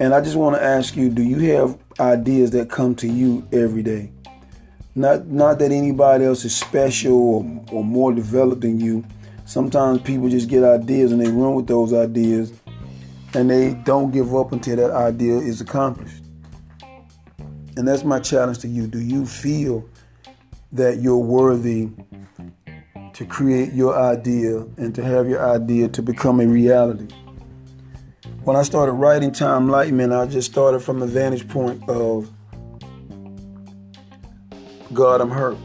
And 0.01 0.15
I 0.15 0.21
just 0.21 0.35
want 0.35 0.57
to 0.57 0.63
ask 0.63 0.97
you, 0.97 1.11
do 1.11 1.23
you 1.23 1.39
have 1.55 1.79
ideas 2.01 2.51
that 2.53 2.69
come 2.69 2.97
to 2.97 3.07
you 3.07 3.47
every 3.53 3.83
day? 3.83 4.11
Not 4.95 5.27
not 5.27 5.59
that 5.61 5.73
anybody 5.73 6.25
else 6.25 6.45
is 6.45 6.57
special 6.57 7.13
or, 7.13 7.65
or 7.73 7.85
more 7.85 8.13
developed 8.13 8.63
than 8.63 8.81
you. 8.81 9.05
Sometimes 9.45 10.01
people 10.03 10.29
just 10.29 10.49
get 10.49 10.63
ideas 10.65 11.13
and 11.13 11.21
they 11.21 11.31
run 11.31 11.55
with 11.55 11.67
those 11.67 11.93
ideas 11.93 12.53
and 13.35 13.51
they 13.51 13.75
don't 13.85 14.11
give 14.11 14.35
up 14.35 14.53
until 14.53 14.77
that 14.77 14.91
idea 14.91 15.39
is 15.39 15.61
accomplished. 15.61 16.23
And 17.77 17.87
that's 17.87 18.05
my 18.05 18.21
challenge 18.21 18.59
to 18.59 18.69
you. 18.69 18.87
Do 18.87 19.01
you 19.01 19.27
feel 19.27 19.89
that 20.73 21.01
you're 21.01 21.19
worthy 21.19 21.89
to 23.21 23.27
create 23.27 23.73
your 23.73 23.99
idea 23.99 24.61
and 24.77 24.95
to 24.95 25.05
have 25.05 25.29
your 25.29 25.47
idea 25.47 25.89
to 25.89 26.01
become 26.01 26.41
a 26.41 26.47
reality. 26.47 27.07
When 28.45 28.57
I 28.57 28.63
started 28.63 28.93
writing 28.93 29.31
Timelightenment, 29.31 30.19
I 30.19 30.27
just 30.27 30.51
started 30.51 30.81
from 30.81 31.01
the 31.01 31.07
vantage 31.07 31.47
point 31.47 31.87
of 31.89 32.31
God, 34.93 35.21
I'm 35.21 35.31
hurt. 35.31 35.57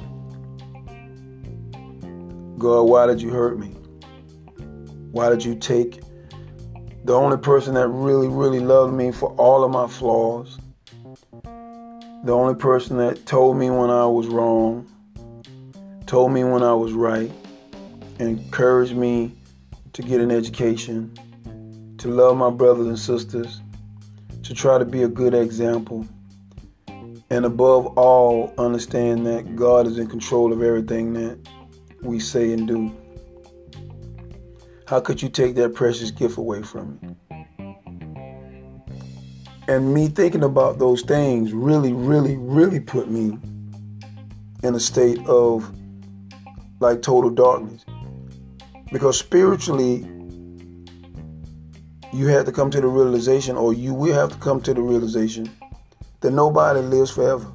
God, 2.59 2.83
why 2.83 3.07
did 3.07 3.19
you 3.19 3.31
hurt 3.31 3.57
me? 3.57 3.69
Why 5.11 5.29
did 5.29 5.43
you 5.43 5.55
take 5.55 6.01
the 7.05 7.13
only 7.13 7.37
person 7.37 7.73
that 7.73 7.87
really, 7.87 8.27
really 8.27 8.59
loved 8.59 8.93
me 8.93 9.11
for 9.11 9.31
all 9.35 9.63
of 9.63 9.71
my 9.71 9.87
flaws? 9.87 10.59
The 12.23 12.31
only 12.31 12.53
person 12.53 12.97
that 12.97 13.25
told 13.25 13.57
me 13.57 13.71
when 13.71 13.89
I 13.89 14.05
was 14.05 14.27
wrong, 14.27 14.87
told 16.05 16.31
me 16.31 16.43
when 16.43 16.61
I 16.61 16.73
was 16.73 16.93
right, 16.93 17.31
encouraged 18.19 18.95
me 18.95 19.31
to 19.93 20.03
get 20.03 20.21
an 20.21 20.29
education, 20.29 21.11
to 21.97 22.09
love 22.09 22.37
my 22.37 22.51
brothers 22.51 22.85
and 22.85 22.99
sisters, 22.99 23.59
to 24.43 24.53
try 24.53 24.77
to 24.77 24.85
be 24.85 25.01
a 25.01 25.07
good 25.07 25.33
example, 25.33 26.07
and 27.35 27.45
above 27.45 27.85
all, 27.97 28.53
understand 28.57 29.27
that 29.27 29.57
God 29.57 29.87
is 29.87 29.97
in 29.97 30.07
control 30.07 30.53
of 30.53 30.61
everything 30.61 31.11
that 31.15 31.37
we 32.01 32.17
say 32.17 32.53
and 32.53 32.65
do. 32.65 32.95
How 34.87 35.01
could 35.01 35.21
you 35.21 35.27
take 35.27 35.55
that 35.55 35.75
precious 35.75 36.11
gift 36.11 36.37
away 36.37 36.63
from 36.63 36.97
me? 37.01 37.17
And 39.67 39.93
me 39.93 40.07
thinking 40.07 40.45
about 40.45 40.79
those 40.79 41.01
things 41.01 41.51
really, 41.51 41.91
really, 41.91 42.37
really 42.37 42.79
put 42.79 43.11
me 43.11 43.37
in 44.63 44.73
a 44.73 44.79
state 44.79 45.19
of 45.27 45.69
like 46.79 47.01
total 47.01 47.31
darkness. 47.31 47.83
Because 48.93 49.19
spiritually, 49.19 50.07
you 52.13 52.27
have 52.27 52.45
to 52.45 52.53
come 52.53 52.71
to 52.71 52.79
the 52.79 52.87
realization, 52.87 53.57
or 53.57 53.73
you 53.73 53.93
will 53.93 54.13
have 54.13 54.31
to 54.31 54.37
come 54.37 54.61
to 54.61 54.73
the 54.73 54.81
realization, 54.81 55.51
that 56.25 56.31
nobody 56.31 56.79
lives 56.79 57.11
forever. 57.11 57.45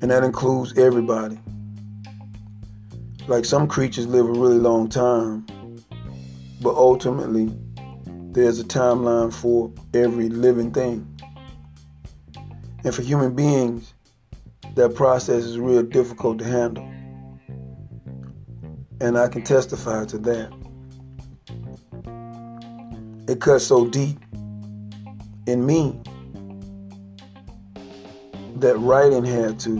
And 0.00 0.10
that 0.10 0.24
includes 0.24 0.78
everybody. 0.78 1.38
Like 3.28 3.44
some 3.44 3.68
creatures 3.68 4.06
live 4.06 4.26
a 4.26 4.32
really 4.32 4.56
long 4.56 4.88
time, 4.88 5.44
but 6.62 6.74
ultimately, 6.74 7.54
there's 8.32 8.58
a 8.58 8.64
timeline 8.64 9.30
for 9.30 9.70
every 9.92 10.30
living 10.30 10.72
thing. 10.72 11.06
And 12.82 12.94
for 12.94 13.02
human 13.02 13.34
beings, 13.34 13.92
that 14.76 14.94
process 14.94 15.44
is 15.44 15.58
real 15.58 15.82
difficult 15.82 16.38
to 16.38 16.44
handle. 16.46 16.90
And 19.02 19.18
I 19.18 19.28
can 19.28 19.42
testify 19.42 20.06
to 20.06 20.16
that. 20.16 20.50
It 23.28 23.38
cuts 23.42 23.66
so 23.66 23.86
deep 23.86 24.18
in 25.50 25.66
me 25.66 26.00
that 28.56 28.76
writing 28.78 29.24
had 29.24 29.58
to 29.60 29.70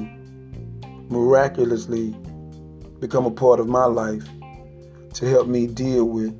miraculously 1.08 2.10
become 2.98 3.24
a 3.24 3.30
part 3.30 3.60
of 3.60 3.68
my 3.68 3.84
life 3.84 4.24
to 5.14 5.28
help 5.28 5.48
me 5.48 5.66
deal 5.66 6.04
with 6.04 6.34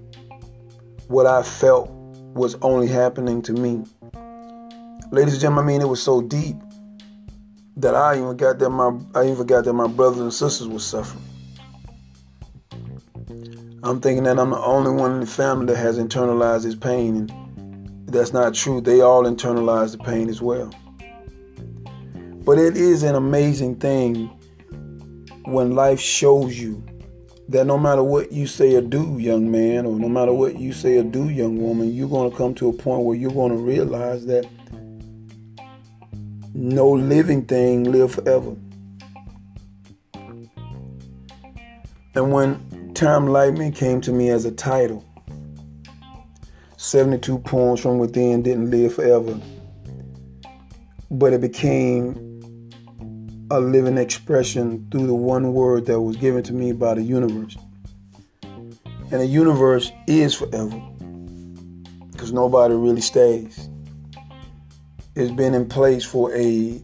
what 1.09 1.27
I 1.27 1.43
felt 1.43 1.91
was 2.35 2.57
only 2.63 2.87
happening 2.87 3.43
to 3.43 3.53
me. 3.53 3.85
Ladies 5.11 5.35
and 5.35 5.43
gentlemen, 5.43 5.65
I 5.65 5.69
mean, 5.69 5.81
it 5.81 5.89
was 5.89 6.03
so 6.03 6.23
deep 6.23 6.57
that 7.77 7.95
I 7.95 8.17
even 8.17 8.37
got 8.37 8.59
that 8.59 8.71
my 8.71 8.97
I 9.15 9.29
even 9.29 9.47
got 9.47 9.65
that 9.65 9.73
my 9.73 9.89
brothers 9.89 10.21
and 10.21 10.33
sisters 10.33 10.69
were 10.69 10.79
suffering. 10.79 11.25
I'm 13.83 14.01
thinking 14.01 14.25
that 14.25 14.39
I'm 14.39 14.51
the 14.51 14.59
only 14.59 14.91
one 14.91 15.13
in 15.13 15.21
the 15.21 15.27
family 15.27 15.67
that 15.67 15.77
has 15.77 15.99
internalized 15.99 16.65
this 16.65 16.75
pain 16.75 17.17
and 17.17 17.40
that's 18.13 18.33
not 18.33 18.55
true. 18.55 18.81
They 18.81 19.01
all 19.01 19.25
internalize 19.25 19.93
the 19.93 19.99
pain 19.99 20.29
as 20.29 20.41
well. 20.41 20.71
But 22.45 22.59
it 22.59 22.77
is 22.77 23.03
an 23.03 23.15
amazing 23.15 23.77
thing 23.77 24.27
when 25.45 25.75
life 25.75 26.01
shows 26.01 26.59
you 26.59 26.85
that 27.49 27.67
no 27.67 27.77
matter 27.77 28.03
what 28.03 28.31
you 28.31 28.47
say 28.47 28.77
or 28.77 28.81
do, 28.81 29.19
young 29.19 29.51
man, 29.51 29.85
or 29.85 29.99
no 29.99 30.09
matter 30.09 30.33
what 30.33 30.59
you 30.59 30.73
say 30.73 30.99
or 30.99 31.03
do, 31.03 31.29
young 31.29 31.61
woman, 31.61 31.93
you're 31.93 32.09
going 32.09 32.31
to 32.31 32.37
come 32.37 32.55
to 32.55 32.69
a 32.69 32.73
point 32.73 33.03
where 33.03 33.17
you're 33.17 33.33
going 33.33 33.51
to 33.51 33.59
realize 33.59 34.25
that 34.27 34.49
no 36.55 36.89
living 36.89 37.45
thing 37.45 37.91
live 37.91 38.13
forever. 38.13 38.55
And 42.15 42.33
when 42.33 42.57
Timelightenment 42.95 43.75
came 43.75 44.01
to 44.03 44.13
me 44.13 44.31
as 44.31 44.45
a 44.45 44.53
title, 44.53 45.05
72 46.81 47.41
poems 47.41 47.79
from 47.79 47.99
within 47.99 48.43
didn't 48.43 48.71
live 48.71 48.95
forever, 48.95 49.39
but 51.11 51.35
it 51.35 51.43
became 51.43 52.71
a 53.51 53.61
living 53.61 53.99
expression 53.99 54.89
through 54.91 55.07
the 55.07 55.15
one 55.15 55.53
word 55.53 55.85
that 55.85 56.01
was 56.01 56.17
given 56.17 56.43
to 56.43 56.55
me 56.55 56.73
by 56.73 56.95
the 56.95 57.03
universe. 57.03 57.55
And 58.43 59.21
the 59.21 59.27
universe 59.27 59.93
is 60.07 60.35
forever 60.35 60.81
because 62.13 62.33
nobody 62.33 62.75
really 62.75 63.03
stays. 63.03 63.69
It's 65.15 65.33
been 65.33 65.53
in 65.53 65.69
place 65.69 66.07
for 66.07 66.35
a 66.35 66.83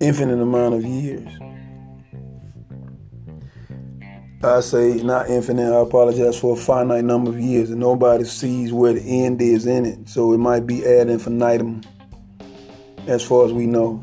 infinite 0.00 0.40
amount 0.40 0.74
of 0.74 0.84
years. 0.84 1.28
I 4.42 4.60
say 4.60 4.94
not 5.02 5.28
infinite, 5.28 5.70
I 5.70 5.82
apologize 5.82 6.38
for 6.40 6.54
a 6.54 6.56
finite 6.56 7.04
number 7.04 7.30
of 7.30 7.38
years, 7.38 7.68
and 7.68 7.78
nobody 7.78 8.24
sees 8.24 8.72
where 8.72 8.94
the 8.94 9.02
end 9.02 9.42
is 9.42 9.66
in 9.66 9.84
it. 9.84 10.08
So 10.08 10.32
it 10.32 10.38
might 10.38 10.66
be 10.66 10.82
ad 10.86 11.10
infinitum 11.10 11.82
as 13.06 13.22
far 13.22 13.44
as 13.44 13.52
we 13.52 13.66
know. 13.66 14.02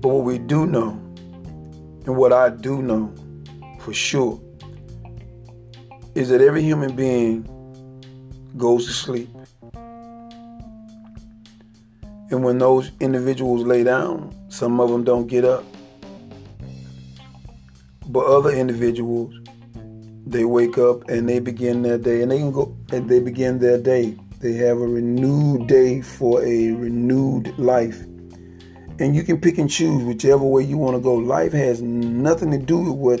But 0.00 0.08
what 0.08 0.24
we 0.24 0.38
do 0.38 0.66
know, 0.66 0.90
and 2.04 2.14
what 2.14 2.34
I 2.34 2.50
do 2.50 2.82
know 2.82 3.10
for 3.80 3.94
sure, 3.94 4.38
is 6.14 6.28
that 6.28 6.42
every 6.42 6.62
human 6.62 6.94
being 6.94 7.44
goes 8.58 8.84
to 8.84 8.92
sleep. 8.92 9.30
And 12.30 12.44
when 12.44 12.58
those 12.58 12.90
individuals 13.00 13.64
lay 13.64 13.82
down, 13.82 14.34
some 14.50 14.78
of 14.78 14.90
them 14.90 15.04
don't 15.04 15.26
get 15.26 15.46
up. 15.46 15.64
But 18.08 18.26
other 18.26 18.50
individuals, 18.50 19.34
they 20.26 20.44
wake 20.44 20.78
up 20.78 21.08
and 21.08 21.28
they 21.28 21.38
begin 21.38 21.82
their 21.82 21.98
day 21.98 22.22
and 22.22 22.30
they 22.30 22.38
can 22.38 22.52
go 22.52 22.76
and 22.92 23.08
they 23.08 23.20
begin 23.20 23.58
their 23.58 23.78
day. 23.78 24.16
They 24.40 24.54
have 24.54 24.78
a 24.78 24.86
renewed 24.86 25.66
day 25.66 26.02
for 26.02 26.42
a 26.42 26.72
renewed 26.72 27.58
life. 27.58 28.02
And 28.98 29.14
you 29.14 29.22
can 29.22 29.40
pick 29.40 29.58
and 29.58 29.70
choose 29.70 30.02
whichever 30.04 30.44
way 30.44 30.62
you 30.62 30.78
want 30.78 30.96
to 30.96 31.00
go. 31.00 31.14
Life 31.14 31.52
has 31.52 31.82
nothing 31.82 32.50
to 32.50 32.58
do 32.58 32.78
with 32.78 33.20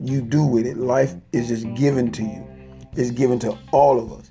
you 0.00 0.20
do 0.22 0.44
with 0.44 0.66
it. 0.66 0.76
Life 0.76 1.14
is 1.32 1.48
just 1.48 1.72
given 1.74 2.10
to 2.12 2.22
you. 2.22 2.46
It's 2.94 3.10
given 3.10 3.38
to 3.40 3.56
all 3.72 3.98
of 3.98 4.12
us. 4.12 4.30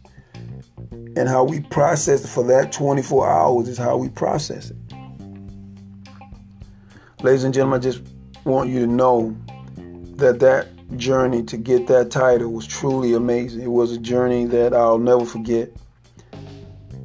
And 1.16 1.28
how 1.28 1.44
we 1.44 1.62
process 1.62 2.24
it 2.24 2.28
for 2.28 2.44
that 2.46 2.72
24 2.72 3.30
hours 3.30 3.68
is 3.68 3.78
how 3.78 3.98
we 3.98 4.10
process 4.10 4.72
it. 4.72 4.78
Ladies 7.22 7.44
and 7.44 7.54
gentlemen, 7.54 7.80
I 7.80 7.84
just 7.84 8.02
want 8.46 8.70
you 8.70 8.80
to 8.80 8.88
know 8.88 9.36
that 10.18 10.40
that 10.40 10.68
journey 10.98 11.44
to 11.44 11.58
get 11.58 11.88
that 11.88 12.12
title 12.12 12.52
was 12.52 12.68
truly 12.68 13.14
amazing. 13.14 13.62
It 13.62 13.72
was 13.72 13.92
a 13.92 13.98
journey 13.98 14.46
that 14.46 14.74
I'll 14.74 14.98
never 14.98 15.26
forget. 15.26 15.72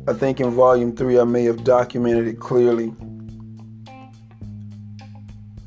I 0.09 0.13
think 0.13 0.41
in 0.41 0.51
volume 0.51 0.97
three, 0.97 1.19
I 1.19 1.25
may 1.25 1.45
have 1.45 1.65
documented 1.65 2.27
it 2.27 2.39
clearly. 2.39 2.93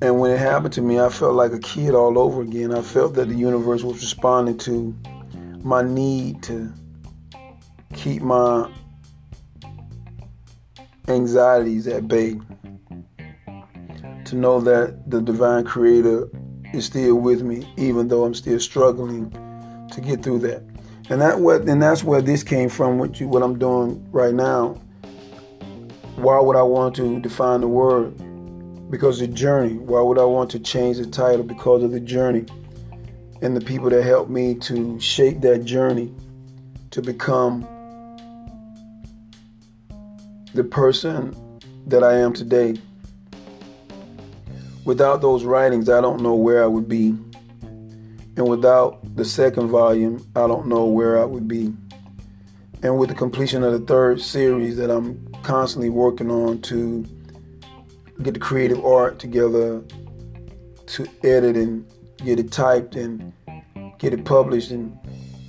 And 0.02 0.18
when 0.20 0.32
it 0.32 0.40
happened 0.40 0.74
to 0.74 0.82
me, 0.82 1.00
I 1.00 1.10
felt 1.10 1.36
like 1.36 1.52
a 1.52 1.60
kid 1.60 1.94
all 1.94 2.18
over 2.18 2.42
again. 2.42 2.74
I 2.74 2.82
felt 2.82 3.16
that 3.16 3.28
the 3.28 3.36
universe 3.36 3.84
was 3.84 4.00
responding 4.00 4.58
to 4.60 4.96
my 5.62 5.82
need 5.82 6.42
to 6.44 6.72
keep 7.94 8.22
my 8.22 8.72
anxieties 11.10 11.88
at 11.88 12.08
bay. 12.08 12.40
To 14.30 14.36
know 14.36 14.60
that 14.62 15.10
the 15.10 15.22
divine 15.22 15.64
creator 15.66 16.30
is 16.74 16.86
still 16.86 17.16
with 17.16 17.42
me, 17.42 17.68
even 17.78 18.08
though 18.08 18.26
I'm 18.26 18.34
still 18.34 18.60
struggling 18.60 19.32
to 19.92 20.02
get 20.02 20.24
through 20.24 20.40
that. 20.40 20.64
And 21.10 21.22
that 21.22 21.40
what 21.40 21.62
and 21.68 21.82
that's 21.82 22.04
where 22.04 22.22
this 22.22 22.44
came 22.44 22.70
from, 22.70 23.00
what 23.00 23.20
you 23.20 23.28
what 23.28 23.44
I'm 23.44 23.58
doing 23.58 24.06
right 24.12 24.34
now. 24.34 24.80
Why 26.16 26.40
would 26.40 26.56
I 26.56 26.64
want 26.64 26.96
to 26.98 27.20
define 27.20 27.62
the 27.62 27.68
word? 27.68 28.14
because 28.90 29.20
the 29.20 29.28
journey. 29.28 29.76
Why 29.76 30.02
would 30.02 30.18
I 30.18 30.26
want 30.26 30.50
to 30.52 30.60
change 30.60 30.98
the 30.98 31.06
title? 31.06 31.44
Because 31.44 31.84
of 31.84 31.92
the 31.92 32.00
journey 32.00 32.46
and 33.42 33.56
the 33.56 33.62
people 33.62 33.90
that 33.90 34.04
helped 34.04 34.30
me 34.30 34.56
to 34.56 35.00
shape 35.00 35.42
that 35.42 35.64
journey 35.64 36.12
to 36.92 37.02
become 37.02 37.68
the 40.54 40.64
person 40.64 41.36
that 41.88 42.04
I 42.04 42.16
am 42.16 42.34
today. 42.34 42.76
Without 44.90 45.22
those 45.22 45.44
writings, 45.44 45.88
I 45.88 46.02
don't 46.02 46.20
know 46.20 46.34
where 46.34 46.64
I 46.64 46.66
would 46.66 46.90
be. 46.90 47.10
And 48.36 48.48
without 48.48 49.16
the 49.16 49.24
second 49.24 49.68
volume, 49.68 50.28
I 50.36 50.48
don't 50.48 50.66
know 50.66 50.86
where 50.86 51.22
I 51.22 51.26
would 51.26 51.48
be. 51.48 51.72
And 52.82 52.98
with 52.98 53.10
the 53.10 53.16
completion 53.16 53.64
of 53.64 53.72
the 53.72 53.86
third 53.86 54.20
series 54.20 54.78
that 54.78 54.90
I'm 54.90 55.32
constantly 55.44 55.92
working 55.92 56.32
on 56.32 56.60
to 56.64 57.06
get 58.24 58.34
the 58.34 58.40
creative 58.40 58.84
art 58.84 59.20
together 59.20 59.84
to 60.88 61.08
edit 61.24 61.56
and 61.56 61.86
get 62.26 62.40
it 62.40 62.52
typed 62.52 62.96
and 62.96 63.32
get 64.00 64.12
it 64.12 64.26
published 64.26 64.72
and 64.72 64.98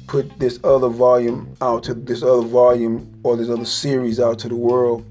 put 0.06 0.38
this 0.38 0.60
other 0.64 0.90
volume 0.90 1.56
out 1.62 1.82
to 1.84 1.94
this 1.94 2.22
other 2.22 2.46
volume 2.46 3.18
or 3.22 3.38
this 3.38 3.48
other 3.48 3.64
series 3.64 4.20
out 4.20 4.38
to 4.40 4.50
the 4.50 4.54
world 4.54 5.02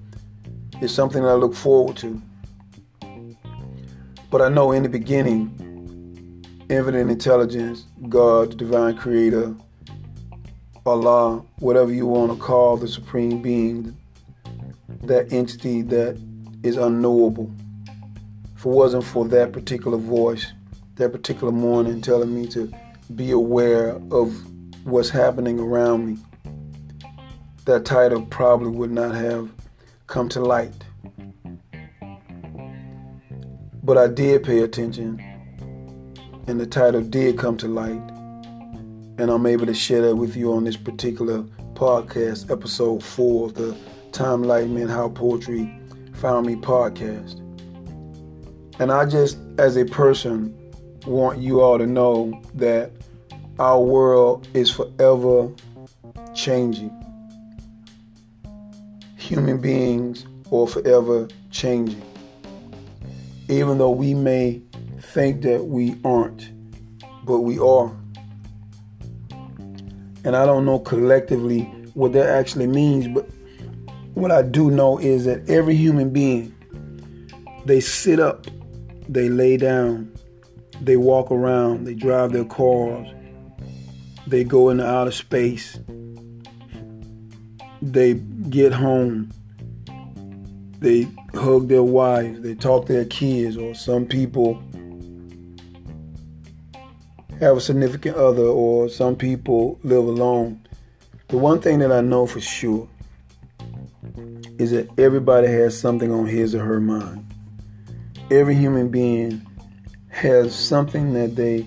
is 0.81 0.93
something 0.93 1.23
that 1.23 1.29
I 1.29 1.33
look 1.33 1.55
forward 1.55 1.97
to. 1.97 2.21
But 4.31 4.43
I 4.43 4.49
know 4.49 4.71
in 4.73 4.83
the 4.83 4.89
beginning, 4.89 5.55
infinite 6.69 7.09
intelligence, 7.09 7.85
God, 8.09 8.51
the 8.51 8.55
divine 8.57 8.95
creator, 8.95 9.55
Allah, 10.85 11.43
whatever 11.57 11.91
you 11.91 12.05
want 12.05 12.31
to 12.31 12.37
call 12.37 12.77
the 12.77 12.87
supreme 12.87 13.41
being, 13.41 13.97
that 15.01 15.33
entity 15.33 15.81
that 15.81 16.21
is 16.61 16.77
unknowable. 16.77 17.51
If 18.55 18.65
it 18.65 18.69
wasn't 18.69 19.03
for 19.03 19.25
that 19.29 19.51
particular 19.51 19.97
voice, 19.97 20.53
that 20.95 21.11
particular 21.11 21.51
morning 21.51 21.99
telling 21.99 22.35
me 22.35 22.45
to 22.49 22.71
be 23.15 23.31
aware 23.31 23.99
of 24.11 24.31
what's 24.83 25.09
happening 25.09 25.59
around 25.59 26.05
me, 26.05 26.17
that 27.65 27.83
title 27.83 28.27
probably 28.27 28.69
would 28.69 28.91
not 28.91 29.15
have 29.15 29.49
come 30.05 30.29
to 30.29 30.39
light. 30.39 30.73
But 33.89 33.97
I 33.97 34.05
did 34.05 34.43
pay 34.43 34.59
attention, 34.59 35.19
and 36.45 36.59
the 36.59 36.67
title 36.67 37.01
did 37.01 37.39
come 37.39 37.57
to 37.57 37.67
light, 37.67 37.99
and 39.17 39.31
I'm 39.31 39.47
able 39.47 39.65
to 39.65 39.73
share 39.73 40.03
that 40.03 40.15
with 40.15 40.35
you 40.35 40.53
on 40.53 40.63
this 40.65 40.77
particular 40.77 41.41
podcast, 41.73 42.51
episode 42.51 43.03
four 43.03 43.47
of 43.47 43.55
the 43.55 43.75
Timelightenment 44.11 44.91
How 44.91 45.09
Poetry 45.09 45.75
Found 46.17 46.45
Me 46.45 46.53
podcast. 46.53 47.39
And 48.79 48.91
I 48.91 49.07
just, 49.07 49.39
as 49.57 49.75
a 49.75 49.85
person, 49.85 50.55
want 51.07 51.39
you 51.39 51.61
all 51.61 51.79
to 51.79 51.87
know 51.87 52.39
that 52.53 52.91
our 53.57 53.81
world 53.81 54.47
is 54.53 54.69
forever 54.69 55.51
changing. 56.35 56.91
Human 59.17 59.59
beings 59.59 60.27
are 60.51 60.67
forever 60.67 61.27
changing. 61.49 62.03
Even 63.49 63.79
though 63.79 63.89
we 63.89 64.13
may 64.13 64.61
think 65.01 65.41
that 65.41 65.65
we 65.65 65.99
aren't, 66.05 66.51
but 67.25 67.39
we 67.39 67.57
are. 67.59 67.91
And 70.23 70.35
I 70.35 70.45
don't 70.45 70.65
know 70.65 70.79
collectively 70.79 71.61
what 71.93 72.13
that 72.13 72.29
actually 72.29 72.67
means, 72.67 73.07
but 73.07 73.27
what 74.13 74.31
I 74.31 74.43
do 74.43 74.69
know 74.69 74.97
is 74.99 75.25
that 75.25 75.49
every 75.49 75.75
human 75.75 76.11
being, 76.11 76.55
they 77.65 77.79
sit 77.79 78.19
up, 78.19 78.45
they 79.07 79.29
lay 79.29 79.57
down, 79.57 80.13
they 80.81 80.97
walk 80.97 81.31
around, 81.31 81.85
they 81.85 81.95
drive 81.95 82.31
their 82.31 82.45
cars, 82.45 83.07
they 84.27 84.43
go 84.43 84.69
into 84.69 84.85
outer 84.85 85.11
space, 85.11 85.79
they 87.81 88.13
get 88.13 88.73
home, 88.73 89.31
they 90.79 91.07
hug 91.33 91.67
their 91.67 91.83
wives, 91.83 92.41
they 92.41 92.55
talk 92.55 92.85
to 92.87 92.93
their 92.93 93.05
kids, 93.05 93.57
or 93.57 93.75
some 93.75 94.05
people 94.05 94.61
have 97.39 97.57
a 97.57 97.61
significant 97.61 98.15
other, 98.17 98.43
or 98.43 98.89
some 98.89 99.15
people 99.15 99.79
live 99.83 100.03
alone. 100.05 100.65
The 101.27 101.37
one 101.37 101.61
thing 101.61 101.79
that 101.79 101.91
I 101.91 102.01
know 102.01 102.25
for 102.25 102.41
sure 102.41 102.89
is 104.57 104.71
that 104.71 104.89
everybody 104.97 105.47
has 105.47 105.79
something 105.79 106.11
on 106.11 106.25
his 106.25 106.55
or 106.55 106.63
her 106.63 106.79
mind. 106.79 107.25
Every 108.31 108.55
human 108.55 108.89
being 108.89 109.45
has 110.09 110.55
something 110.55 111.13
that 111.13 111.35
they 111.35 111.65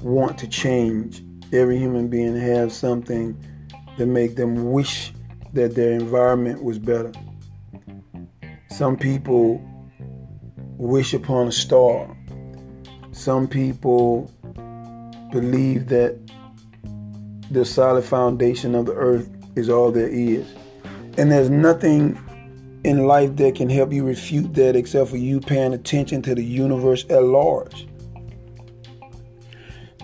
want 0.00 0.38
to 0.38 0.48
change. 0.48 1.22
Every 1.52 1.78
human 1.78 2.08
being 2.08 2.36
has 2.36 2.76
something 2.76 3.36
that 3.96 4.06
make 4.06 4.36
them 4.36 4.72
wish 4.72 5.12
that 5.52 5.74
their 5.74 5.92
environment 5.92 6.62
was 6.62 6.78
better. 6.78 7.12
Some 8.74 8.96
people 8.96 9.62
wish 10.78 11.14
upon 11.14 11.46
a 11.46 11.52
star. 11.52 12.16
Some 13.12 13.46
people 13.46 14.28
believe 15.30 15.86
that 15.90 16.18
the 17.52 17.64
solid 17.64 18.04
foundation 18.04 18.74
of 18.74 18.86
the 18.86 18.94
earth 18.94 19.30
is 19.54 19.70
all 19.70 19.92
there 19.92 20.08
is. 20.08 20.44
And 21.16 21.30
there's 21.30 21.50
nothing 21.50 22.18
in 22.82 23.06
life 23.06 23.36
that 23.36 23.54
can 23.54 23.70
help 23.70 23.92
you 23.92 24.04
refute 24.04 24.54
that 24.54 24.74
except 24.74 25.08
for 25.08 25.18
you 25.18 25.38
paying 25.38 25.72
attention 25.72 26.20
to 26.22 26.34
the 26.34 26.44
universe 26.44 27.04
at 27.10 27.22
large. 27.22 27.86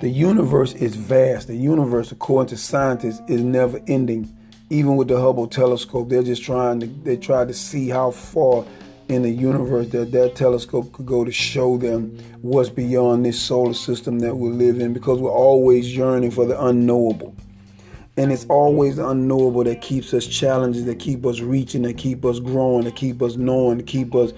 The 0.00 0.11
universe 0.11 0.74
is 0.74 0.94
vast. 0.94 1.48
The 1.48 1.56
universe, 1.56 2.12
according 2.12 2.50
to 2.50 2.56
scientists, 2.56 3.20
is 3.26 3.42
never 3.42 3.80
ending. 3.88 4.33
Even 4.70 4.96
with 4.96 5.09
the 5.09 5.20
Hubble 5.20 5.48
telescope, 5.48 6.09
they're 6.09 6.22
just 6.22 6.42
trying 6.42 6.80
to 6.80 6.87
they 6.87 7.16
try 7.16 7.44
to 7.44 7.52
see 7.52 7.88
how 7.88 8.12
far 8.12 8.64
in 9.09 9.22
the 9.22 9.30
universe 9.30 9.88
that 9.88 10.12
that 10.12 10.37
telescope 10.37 10.92
could 10.92 11.06
go 11.06 11.24
to 11.24 11.33
show 11.33 11.76
them 11.76 12.16
what's 12.42 12.68
beyond 12.68 13.26
this 13.26 13.40
solar 13.40 13.74
system 13.74 14.20
that 14.20 14.37
we 14.37 14.48
live 14.48 14.80
in 14.80 14.92
because 14.92 15.18
we're 15.18 15.33
always 15.33 15.96
yearning 15.96 16.30
for 16.30 16.46
the 16.46 16.64
unknowable. 16.64 17.35
And 18.16 18.30
it's 18.30 18.44
always 18.46 18.96
the 18.96 19.09
unknowable 19.09 19.64
that 19.64 19.80
keeps 19.80 20.14
us 20.14 20.26
challenging, 20.26 20.87
that 20.87 20.98
keep 20.98 21.26
us 21.26 21.40
reaching, 21.40 21.83
that 21.83 21.96
keep 21.96 22.24
us 22.24 22.38
growing, 22.38 22.85
that 22.85 22.94
keep 22.94 23.20
us 23.22 23.37
knowing, 23.37 23.78
to 23.78 23.85
keep 23.85 24.14
us 24.14 24.33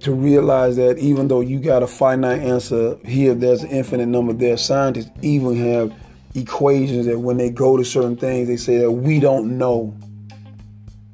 to 0.00 0.12
realize 0.12 0.76
that 0.76 0.98
even 0.98 1.28
though 1.28 1.40
you 1.40 1.60
got 1.60 1.82
a 1.84 1.86
finite 1.86 2.40
answer 2.40 2.96
here, 3.04 3.34
there's 3.34 3.62
an 3.62 3.70
infinite 3.70 4.06
number 4.06 4.32
there. 4.32 4.56
Scientists 4.56 5.10
even 5.22 5.56
have 5.56 5.94
equations 6.34 7.06
that 7.06 7.18
when 7.18 7.36
they 7.36 7.50
go 7.50 7.76
to 7.76 7.84
certain 7.84 8.16
things, 8.16 8.48
they 8.48 8.56
say 8.56 8.78
that 8.78 8.90
we 8.90 9.20
don't 9.20 9.58
know. 9.58 9.96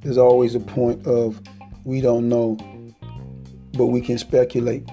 There's 0.03 0.19
always 0.19 0.55
a 0.55 0.61
point 0.61 1.07
of 1.07 1.41
we 1.85 2.01
don't 2.01 2.29
know, 2.29 2.57
but 3.73 3.87
we 3.87 4.01
can 4.01 4.19
speculate. 4.19 4.89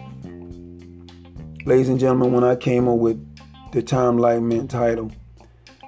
Ladies 1.65 1.89
and 1.89 1.99
gentlemen, 1.99 2.31
when 2.31 2.43
I 2.43 2.55
came 2.55 2.87
up 2.87 2.97
with 2.97 3.21
the 3.71 3.81
Timelightenment 3.81 4.69
title, 4.69 5.11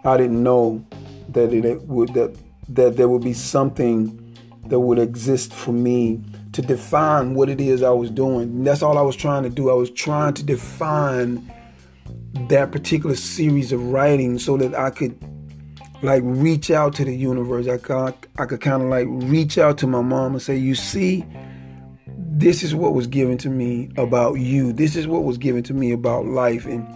I 0.03 0.17
didn't 0.17 0.41
know 0.41 0.85
that 1.29 1.53
it 1.53 1.81
would 1.83 2.13
that 2.13 2.35
that 2.69 2.97
there 2.97 3.07
would 3.07 3.23
be 3.23 3.33
something 3.33 4.23
that 4.67 4.79
would 4.79 4.99
exist 4.99 5.53
for 5.53 5.71
me 5.71 6.21
to 6.51 6.61
define 6.61 7.33
what 7.33 7.49
it 7.49 7.61
is 7.61 7.83
I 7.83 7.91
was 7.91 8.09
doing. 8.09 8.49
And 8.49 8.67
that's 8.67 8.81
all 8.81 8.97
I 8.97 9.01
was 9.01 9.15
trying 9.15 9.43
to 9.43 9.49
do. 9.49 9.69
I 9.69 9.73
was 9.73 9.89
trying 9.91 10.33
to 10.35 10.43
define 10.43 11.51
that 12.49 12.71
particular 12.71 13.15
series 13.15 13.71
of 13.71 13.83
writing 13.91 14.39
so 14.39 14.57
that 14.57 14.75
I 14.75 14.89
could 14.89 15.17
like 16.01 16.21
reach 16.25 16.69
out 16.69 16.93
to 16.95 17.05
the 17.05 17.15
universe. 17.15 17.67
I 17.67 17.77
could, 17.77 18.13
I 18.37 18.45
could 18.45 18.61
kind 18.61 18.83
of 18.83 18.89
like 18.89 19.07
reach 19.29 19.57
out 19.57 19.77
to 19.79 19.87
my 19.87 20.01
mom 20.01 20.33
and 20.33 20.41
say, 20.41 20.55
"You 20.55 20.75
see, 20.75 21.25
this 22.07 22.63
is 22.63 22.75
what 22.75 22.93
was 22.93 23.07
given 23.07 23.37
to 23.39 23.49
me 23.49 23.89
about 23.97 24.35
you. 24.35 24.73
This 24.73 24.95
is 24.95 25.07
what 25.07 25.23
was 25.23 25.37
given 25.37 25.63
to 25.63 25.73
me 25.73 25.91
about 25.91 26.25
life." 26.25 26.65
And 26.65 26.87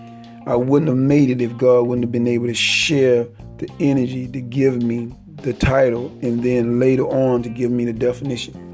I 0.47 0.55
wouldn't 0.55 0.89
have 0.89 0.97
made 0.97 1.29
it 1.29 1.41
if 1.41 1.57
God 1.57 1.87
wouldn't 1.87 2.03
have 2.03 2.11
been 2.11 2.27
able 2.27 2.47
to 2.47 2.53
share 2.53 3.25
the 3.57 3.69
energy 3.79 4.27
to 4.27 4.41
give 4.41 4.81
me 4.81 5.13
the 5.43 5.53
title 5.53 6.07
and 6.21 6.43
then 6.43 6.79
later 6.79 7.07
on 7.07 7.41
to 7.43 7.49
give 7.49 7.71
me 7.71 7.85
the 7.85 7.93
definition 7.93 8.71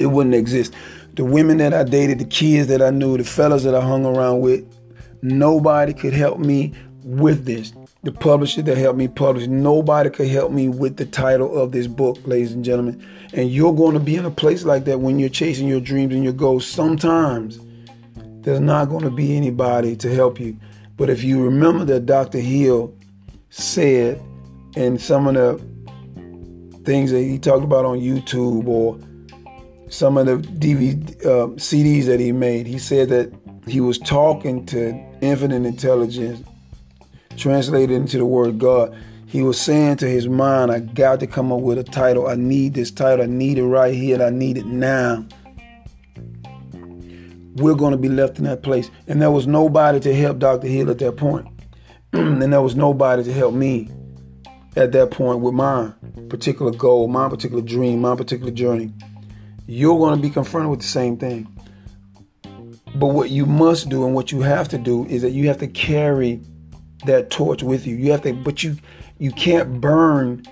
it 0.00 0.06
wouldn't 0.06 0.34
exist. 0.34 0.74
The 1.14 1.24
women 1.24 1.58
that 1.58 1.74
I 1.74 1.84
dated, 1.84 2.18
the 2.18 2.24
kids 2.24 2.66
that 2.68 2.82
I 2.82 2.90
knew, 2.90 3.16
the 3.16 3.24
fellas 3.24 3.62
that 3.64 3.74
I 3.74 3.80
hung 3.80 4.06
around 4.06 4.40
with, 4.40 4.64
nobody 5.22 5.92
could 5.92 6.12
help 6.12 6.38
me 6.38 6.72
with 7.04 7.44
this. 7.44 7.72
The 8.02 8.12
publisher 8.12 8.62
that 8.62 8.78
helped 8.78 8.98
me 8.98 9.08
publish, 9.08 9.46
nobody 9.46 10.10
could 10.10 10.28
help 10.28 10.52
me 10.52 10.68
with 10.68 10.96
the 10.96 11.04
title 11.04 11.56
of 11.56 11.72
this 11.72 11.86
book, 11.86 12.18
ladies 12.24 12.52
and 12.52 12.64
gentlemen. 12.64 13.06
And 13.32 13.50
you're 13.50 13.74
going 13.74 13.94
to 13.94 14.00
be 14.00 14.16
in 14.16 14.24
a 14.24 14.30
place 14.30 14.64
like 14.64 14.84
that 14.86 15.00
when 15.00 15.18
you're 15.18 15.28
chasing 15.28 15.68
your 15.68 15.80
dreams 15.80 16.14
and 16.14 16.24
your 16.24 16.32
goals. 16.32 16.66
Sometimes 16.66 17.60
there's 18.42 18.60
not 18.60 18.86
going 18.88 19.04
to 19.04 19.10
be 19.10 19.36
anybody 19.36 19.96
to 19.96 20.14
help 20.14 20.40
you. 20.40 20.56
But 20.96 21.10
if 21.10 21.22
you 21.22 21.42
remember 21.42 21.84
that 21.86 22.06
Dr. 22.06 22.38
Hill 22.38 22.94
said, 23.50 24.22
and 24.76 25.00
some 25.00 25.26
of 25.26 25.34
the 25.34 25.62
things 26.84 27.10
that 27.10 27.20
he 27.20 27.38
talked 27.38 27.64
about 27.64 27.84
on 27.84 27.98
YouTube 27.98 28.66
or 28.66 28.98
some 29.90 30.16
of 30.16 30.26
the 30.26 30.36
DVD 30.36 31.26
uh, 31.26 31.48
CDs 31.56 32.06
that 32.06 32.20
he 32.20 32.32
made. 32.32 32.66
He 32.66 32.78
said 32.78 33.08
that 33.10 33.32
he 33.66 33.80
was 33.80 33.98
talking 33.98 34.64
to 34.66 34.92
infinite 35.20 35.66
intelligence, 35.66 36.46
translated 37.36 37.96
into 37.96 38.18
the 38.18 38.24
word 38.24 38.58
God. 38.58 38.96
He 39.26 39.42
was 39.42 39.60
saying 39.60 39.98
to 39.98 40.08
his 40.08 40.28
mind, 40.28 40.72
I 40.72 40.80
got 40.80 41.20
to 41.20 41.26
come 41.26 41.52
up 41.52 41.60
with 41.60 41.78
a 41.78 41.84
title. 41.84 42.26
I 42.26 42.34
need 42.34 42.74
this 42.74 42.90
title. 42.90 43.24
I 43.24 43.26
need 43.26 43.58
it 43.58 43.64
right 43.64 43.94
here 43.94 44.14
and 44.14 44.22
I 44.22 44.30
need 44.30 44.58
it 44.58 44.66
now. 44.66 45.24
We're 47.56 47.74
going 47.74 47.92
to 47.92 47.98
be 47.98 48.08
left 48.08 48.38
in 48.38 48.44
that 48.44 48.62
place. 48.62 48.90
And 49.06 49.22
there 49.22 49.30
was 49.30 49.46
nobody 49.46 50.00
to 50.00 50.14
help 50.14 50.38
Dr. 50.38 50.66
Hill 50.66 50.90
at 50.90 50.98
that 50.98 51.16
point. 51.16 51.46
and 52.12 52.52
there 52.52 52.62
was 52.62 52.74
nobody 52.74 53.22
to 53.22 53.32
help 53.32 53.54
me 53.54 53.88
at 54.76 54.92
that 54.92 55.10
point 55.10 55.40
with 55.40 55.54
my 55.54 55.92
particular 56.28 56.72
goal, 56.72 57.06
my 57.06 57.28
particular 57.28 57.62
dream, 57.62 58.00
my 58.00 58.16
particular 58.16 58.50
journey 58.50 58.92
you're 59.70 59.96
going 59.98 60.16
to 60.16 60.20
be 60.20 60.30
confronted 60.30 60.68
with 60.68 60.80
the 60.80 60.86
same 60.86 61.16
thing. 61.16 61.46
But 62.94 63.08
what 63.08 63.30
you 63.30 63.46
must 63.46 63.88
do 63.88 64.04
and 64.04 64.14
what 64.14 64.32
you 64.32 64.40
have 64.40 64.68
to 64.68 64.78
do 64.78 65.06
is 65.06 65.22
that 65.22 65.30
you 65.30 65.48
have 65.48 65.58
to 65.58 65.68
carry 65.68 66.40
that 67.06 67.30
torch 67.30 67.62
with 67.62 67.86
you. 67.86 67.96
You 67.96 68.12
have 68.12 68.22
to, 68.22 68.32
but 68.32 68.62
you 68.62 68.76
you 69.18 69.30
can't 69.30 69.80
burn 69.80 70.42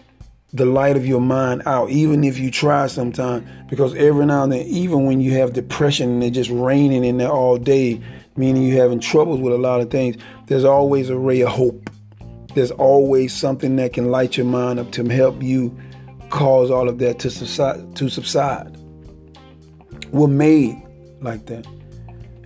the 0.52 0.64
light 0.64 0.96
of 0.96 1.06
your 1.06 1.20
mind 1.20 1.62
out, 1.66 1.90
even 1.90 2.24
if 2.24 2.38
you 2.38 2.50
try 2.50 2.86
sometimes, 2.86 3.46
because 3.68 3.94
every 3.96 4.24
now 4.24 4.44
and 4.44 4.52
then, 4.52 4.60
even 4.66 5.04
when 5.04 5.20
you 5.20 5.32
have 5.32 5.52
depression 5.52 6.10
and 6.10 6.24
it's 6.24 6.34
just 6.34 6.50
raining 6.50 7.04
in 7.04 7.18
there 7.18 7.30
all 7.30 7.58
day, 7.58 8.00
meaning 8.36 8.62
you're 8.62 8.80
having 8.80 9.00
troubles 9.00 9.40
with 9.40 9.52
a 9.52 9.58
lot 9.58 9.80
of 9.80 9.90
things, 9.90 10.16
there's 10.46 10.64
always 10.64 11.10
a 11.10 11.16
ray 11.16 11.42
of 11.42 11.50
hope. 11.50 11.90
There's 12.54 12.70
always 12.70 13.34
something 13.34 13.76
that 13.76 13.92
can 13.92 14.10
light 14.10 14.36
your 14.36 14.46
mind 14.46 14.80
up 14.80 14.90
to 14.92 15.06
help 15.08 15.42
you 15.42 15.76
cause 16.30 16.70
all 16.70 16.88
of 16.88 16.98
that 16.98 17.18
to 17.20 17.30
subside. 17.30 17.94
To 17.96 18.08
subside. 18.08 18.76
We're 20.12 20.28
made 20.28 20.82
like 21.20 21.44
that. 21.46 21.66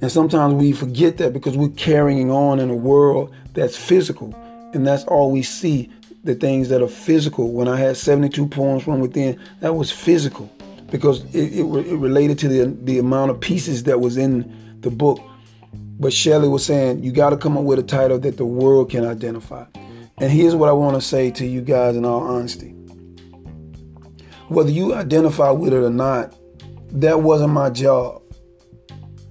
And 0.03 0.11
sometimes 0.11 0.55
we 0.55 0.73
forget 0.73 1.17
that 1.19 1.33
because 1.33 1.57
we're 1.57 1.69
carrying 1.71 2.31
on 2.31 2.59
in 2.59 2.71
a 2.71 2.75
world 2.75 3.33
that's 3.55 3.77
physical. 3.77 4.35
And 4.75 4.85
that's 4.85 5.05
all 5.05 5.31
we 5.31 5.43
see 5.43 5.91
the 6.25 6.35
things 6.35 6.69
that 6.71 6.83
are 6.83 6.89
physical. 6.89 7.53
When 7.53 7.69
I 7.69 7.79
had 7.79 7.97
72 7.97 8.49
poems 8.49 8.83
from 8.83 8.99
within, 8.99 9.41
that 9.61 9.77
was 9.77 9.93
physical 9.93 10.51
because 10.91 11.25
it, 11.35 11.53
it, 11.55 11.63
it 11.63 11.97
related 11.97 12.39
to 12.41 12.49
the, 12.49 12.77
the 12.83 12.99
amount 12.99 13.31
of 13.31 13.41
pieces 13.41 13.85
that 13.85 14.01
was 14.01 14.17
in 14.17 14.81
the 14.81 14.91
book. 14.91 15.21
But 15.73 16.13
Shelley 16.13 16.49
was 16.49 16.67
saying, 16.67 17.05
you 17.05 17.13
got 17.13 17.31
to 17.31 17.37
come 17.37 17.57
up 17.57 17.63
with 17.63 17.79
a 17.79 17.85
title 17.85 18.19
that 18.19 18.37
the 18.37 18.45
world 18.45 18.91
can 18.91 19.05
identify. 19.05 19.67
And 20.19 20.31
here's 20.33 20.57
what 20.57 20.69
I 20.69 20.73
want 20.73 20.97
to 20.97 21.01
say 21.01 21.31
to 21.31 21.47
you 21.47 21.61
guys 21.61 21.95
in 21.95 22.05
all 22.05 22.23
honesty. 22.23 22.71
Whether 24.49 24.71
you 24.71 24.95
identify 24.95 25.51
with 25.51 25.73
it 25.73 25.83
or 25.83 25.91
not, 25.91 26.35
that 26.91 27.21
wasn't 27.21 27.53
my 27.53 27.71
job. 27.71 28.22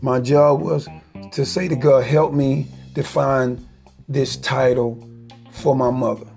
My 0.01 0.19
job 0.19 0.61
was 0.61 0.87
to 1.31 1.45
say 1.45 1.67
to 1.67 1.75
God, 1.75 2.03
help 2.03 2.33
me 2.33 2.67
define 2.93 3.67
this 4.09 4.35
title 4.37 5.07
for 5.51 5.75
my 5.75 5.91
mother. 5.91 6.27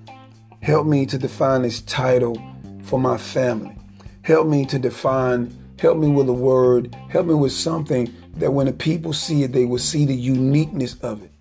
Help 0.61 0.87
me 0.87 1.07
to 1.07 1.19
define 1.19 1.63
this 1.63 1.81
title 1.83 2.37
for 2.83 2.99
my 2.99 3.17
family. 3.17 3.77
Help 4.23 4.47
me 4.47 4.65
to 4.67 4.79
define, 4.79 5.57
help 5.79 5.99
me 5.99 6.09
with 6.09 6.29
a 6.29 6.33
word, 6.33 6.95
help 7.09 7.27
me 7.27 7.35
with 7.35 7.53
something 7.53 8.13
that 8.37 8.53
when 8.53 8.67
the 8.67 8.73
people 8.73 9.13
see 9.13 9.43
it, 9.43 9.53
they 9.53 9.65
will 9.65 9.79
see 9.79 10.05
the 10.05 10.15
uniqueness 10.15 10.95
of 11.01 11.23
it. 11.23 11.33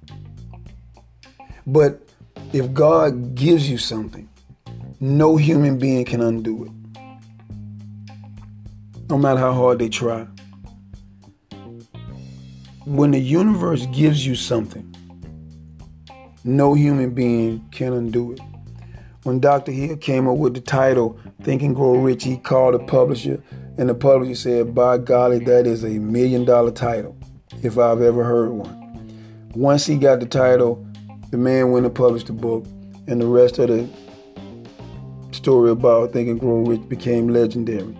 But 1.67 2.07
if 2.51 2.73
God 2.73 3.35
gives 3.35 3.69
you 3.69 3.77
something, 3.77 4.29
no 4.99 5.37
human 5.37 5.77
being 5.77 6.05
can 6.05 6.21
undo 6.21 6.65
it 6.65 6.71
no 9.09 9.17
matter 9.19 9.39
how 9.39 9.53
hard 9.53 9.77
they 9.77 9.89
try. 9.89 10.25
When 12.85 13.11
the 13.11 13.19
universe 13.19 13.85
gives 13.93 14.25
you 14.25 14.35
something, 14.35 14.93
no 16.43 16.73
human 16.73 17.11
being 17.11 17.65
can 17.71 17.93
undo 17.93 18.33
it. 18.33 18.41
When 19.23 19.39
Dr. 19.39 19.71
Hill 19.71 19.95
came 19.95 20.27
up 20.27 20.35
with 20.35 20.53
the 20.53 20.59
title 20.59 21.17
Think 21.43 21.61
and 21.61 21.73
Grow 21.73 21.93
Rich, 21.95 22.25
he 22.25 22.35
called 22.35 22.73
the 22.73 22.79
publisher, 22.79 23.41
and 23.77 23.87
the 23.87 23.95
publisher 23.95 24.35
said, 24.35 24.75
By 24.75 24.97
golly, 24.97 25.39
that 25.45 25.65
is 25.65 25.85
a 25.85 25.91
million 25.91 26.43
dollar 26.43 26.71
title, 26.71 27.17
if 27.61 27.77
I've 27.77 28.01
ever 28.01 28.21
heard 28.25 28.51
one. 28.51 29.47
Once 29.55 29.85
he 29.85 29.95
got 29.95 30.19
the 30.19 30.25
title, 30.25 30.85
the 31.31 31.37
man 31.37 31.71
went 31.71 31.85
and 31.85 31.95
published 31.95 32.27
the 32.27 32.33
book, 32.33 32.65
and 33.07 33.21
the 33.21 33.27
rest 33.27 33.59
of 33.59 33.69
the 33.69 33.87
story 35.31 35.71
about 35.71 36.11
Think 36.11 36.27
and 36.27 36.37
Grow 36.37 36.65
Rich 36.65 36.89
became 36.89 37.29
legendary. 37.29 37.97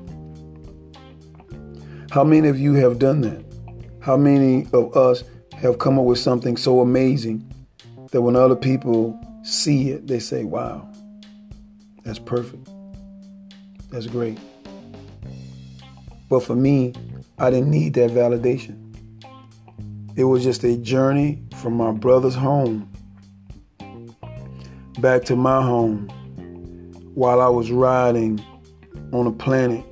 How 2.11 2.25
many 2.25 2.49
of 2.49 2.59
you 2.59 2.73
have 2.73 2.99
done 2.99 3.21
that? 3.21 3.52
How 4.03 4.17
many 4.17 4.67
of 4.73 4.97
us 4.97 5.23
have 5.53 5.79
come 5.79 5.97
up 5.97 6.03
with 6.03 6.19
something 6.19 6.57
so 6.57 6.81
amazing 6.81 7.49
that 8.11 8.21
when 8.21 8.35
other 8.35 8.57
people 8.57 9.17
see 9.43 9.91
it, 9.91 10.07
they 10.07 10.19
say, 10.19 10.43
wow, 10.43 10.85
that's 12.03 12.19
perfect. 12.19 12.69
That's 13.91 14.07
great. 14.07 14.37
But 16.27 16.41
for 16.41 16.53
me, 16.53 16.91
I 17.37 17.49
didn't 17.49 17.71
need 17.71 17.93
that 17.93 18.11
validation. 18.11 18.77
It 20.17 20.25
was 20.25 20.43
just 20.43 20.65
a 20.65 20.75
journey 20.75 21.41
from 21.55 21.71
my 21.71 21.93
brother's 21.93 22.35
home 22.35 22.91
back 24.99 25.23
to 25.25 25.37
my 25.37 25.61
home 25.61 26.09
while 27.13 27.39
I 27.39 27.47
was 27.47 27.71
riding 27.71 28.43
on 29.13 29.27
a 29.27 29.31
planet 29.31 29.85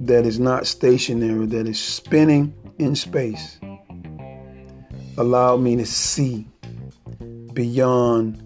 that 0.00 0.26
is 0.26 0.40
not 0.40 0.66
stationary, 0.66 1.46
that 1.46 1.68
is 1.68 1.78
spinning 1.78 2.52
in 2.78 2.94
space, 2.96 3.58
allowed 5.16 5.60
me 5.60 5.76
to 5.76 5.86
see 5.86 6.46
beyond 7.52 8.40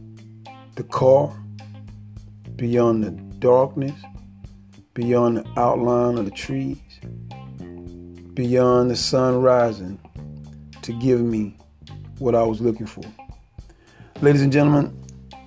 the 0.76 0.85
car, 0.85 1.35
beyond 2.57 3.05
the 3.05 3.11
darkness, 3.39 3.99
beyond 4.95 5.39
the 5.39 5.47
outline 5.57 6.18
of 6.18 6.24
the 6.24 6.31
trees, 6.31 6.79
beyond 8.35 8.91
the 8.91 8.97
sun 8.97 9.41
rising 9.41 9.99
to 10.83 10.93
give 10.93 11.20
me 11.20 11.57
what 12.18 12.35
I 12.35 12.43
was 12.43 12.61
looking 12.61 12.87
for. 12.87 13.05
Ladies 14.20 14.43
and 14.43 14.53
gentlemen, 14.53 14.97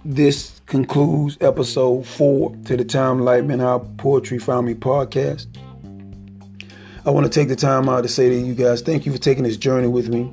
this 0.05 0.61
concludes 0.65 1.37
episode 1.41 2.07
four 2.07 2.55
to 2.65 2.77
the 2.77 2.85
Timelightenment 2.85 3.59
How 3.59 3.79
Poetry 3.97 4.39
Found 4.39 4.67
Me 4.67 4.73
podcast. 4.73 5.47
I 7.03 7.09
want 7.09 7.25
to 7.25 7.31
take 7.31 7.47
the 7.47 7.55
time 7.55 7.89
out 7.89 8.01
to 8.01 8.07
say 8.07 8.29
to 8.29 8.35
you 8.35 8.53
guys, 8.53 8.83
thank 8.83 9.07
you 9.07 9.11
for 9.11 9.17
taking 9.17 9.43
this 9.43 9.57
journey 9.57 9.87
with 9.87 10.09
me. 10.09 10.31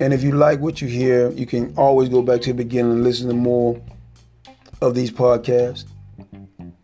And 0.00 0.12
if 0.12 0.24
you 0.24 0.32
like 0.32 0.58
what 0.58 0.82
you 0.82 0.88
hear, 0.88 1.30
you 1.30 1.46
can 1.46 1.72
always 1.76 2.08
go 2.08 2.20
back 2.20 2.40
to 2.40 2.50
the 2.50 2.64
beginning 2.64 2.90
and 2.90 3.04
listen 3.04 3.28
to 3.28 3.34
more 3.34 3.80
of 4.80 4.96
these 4.96 5.12
podcasts. 5.12 5.84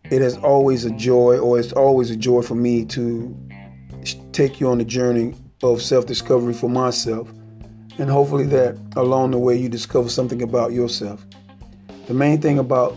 It 0.05 0.21
is 0.21 0.37
always 0.37 0.85
a 0.85 0.91
joy, 0.91 1.39
or 1.39 1.59
it's 1.59 1.73
always 1.73 2.09
a 2.09 2.15
joy 2.15 2.41
for 2.41 2.55
me 2.55 2.85
to 2.85 3.37
take 4.31 4.61
you 4.61 4.69
on 4.69 4.77
the 4.77 4.85
journey 4.85 5.35
of 5.61 5.81
self 5.81 6.05
discovery 6.05 6.53
for 6.53 6.69
myself. 6.69 7.29
And 7.97 8.09
hopefully, 8.09 8.45
that 8.45 8.79
along 8.95 9.31
the 9.31 9.39
way, 9.39 9.57
you 9.57 9.67
discover 9.67 10.07
something 10.07 10.41
about 10.41 10.71
yourself. 10.71 11.25
The 12.07 12.13
main 12.13 12.39
thing 12.39 12.57
about 12.59 12.95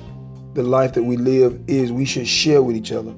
the 0.54 0.62
life 0.62 0.92
that 0.92 1.02
we 1.02 1.16
live 1.16 1.60
is 1.66 1.90
we 1.90 2.04
should 2.04 2.28
share 2.28 2.62
with 2.62 2.76
each 2.76 2.92
other 2.92 3.12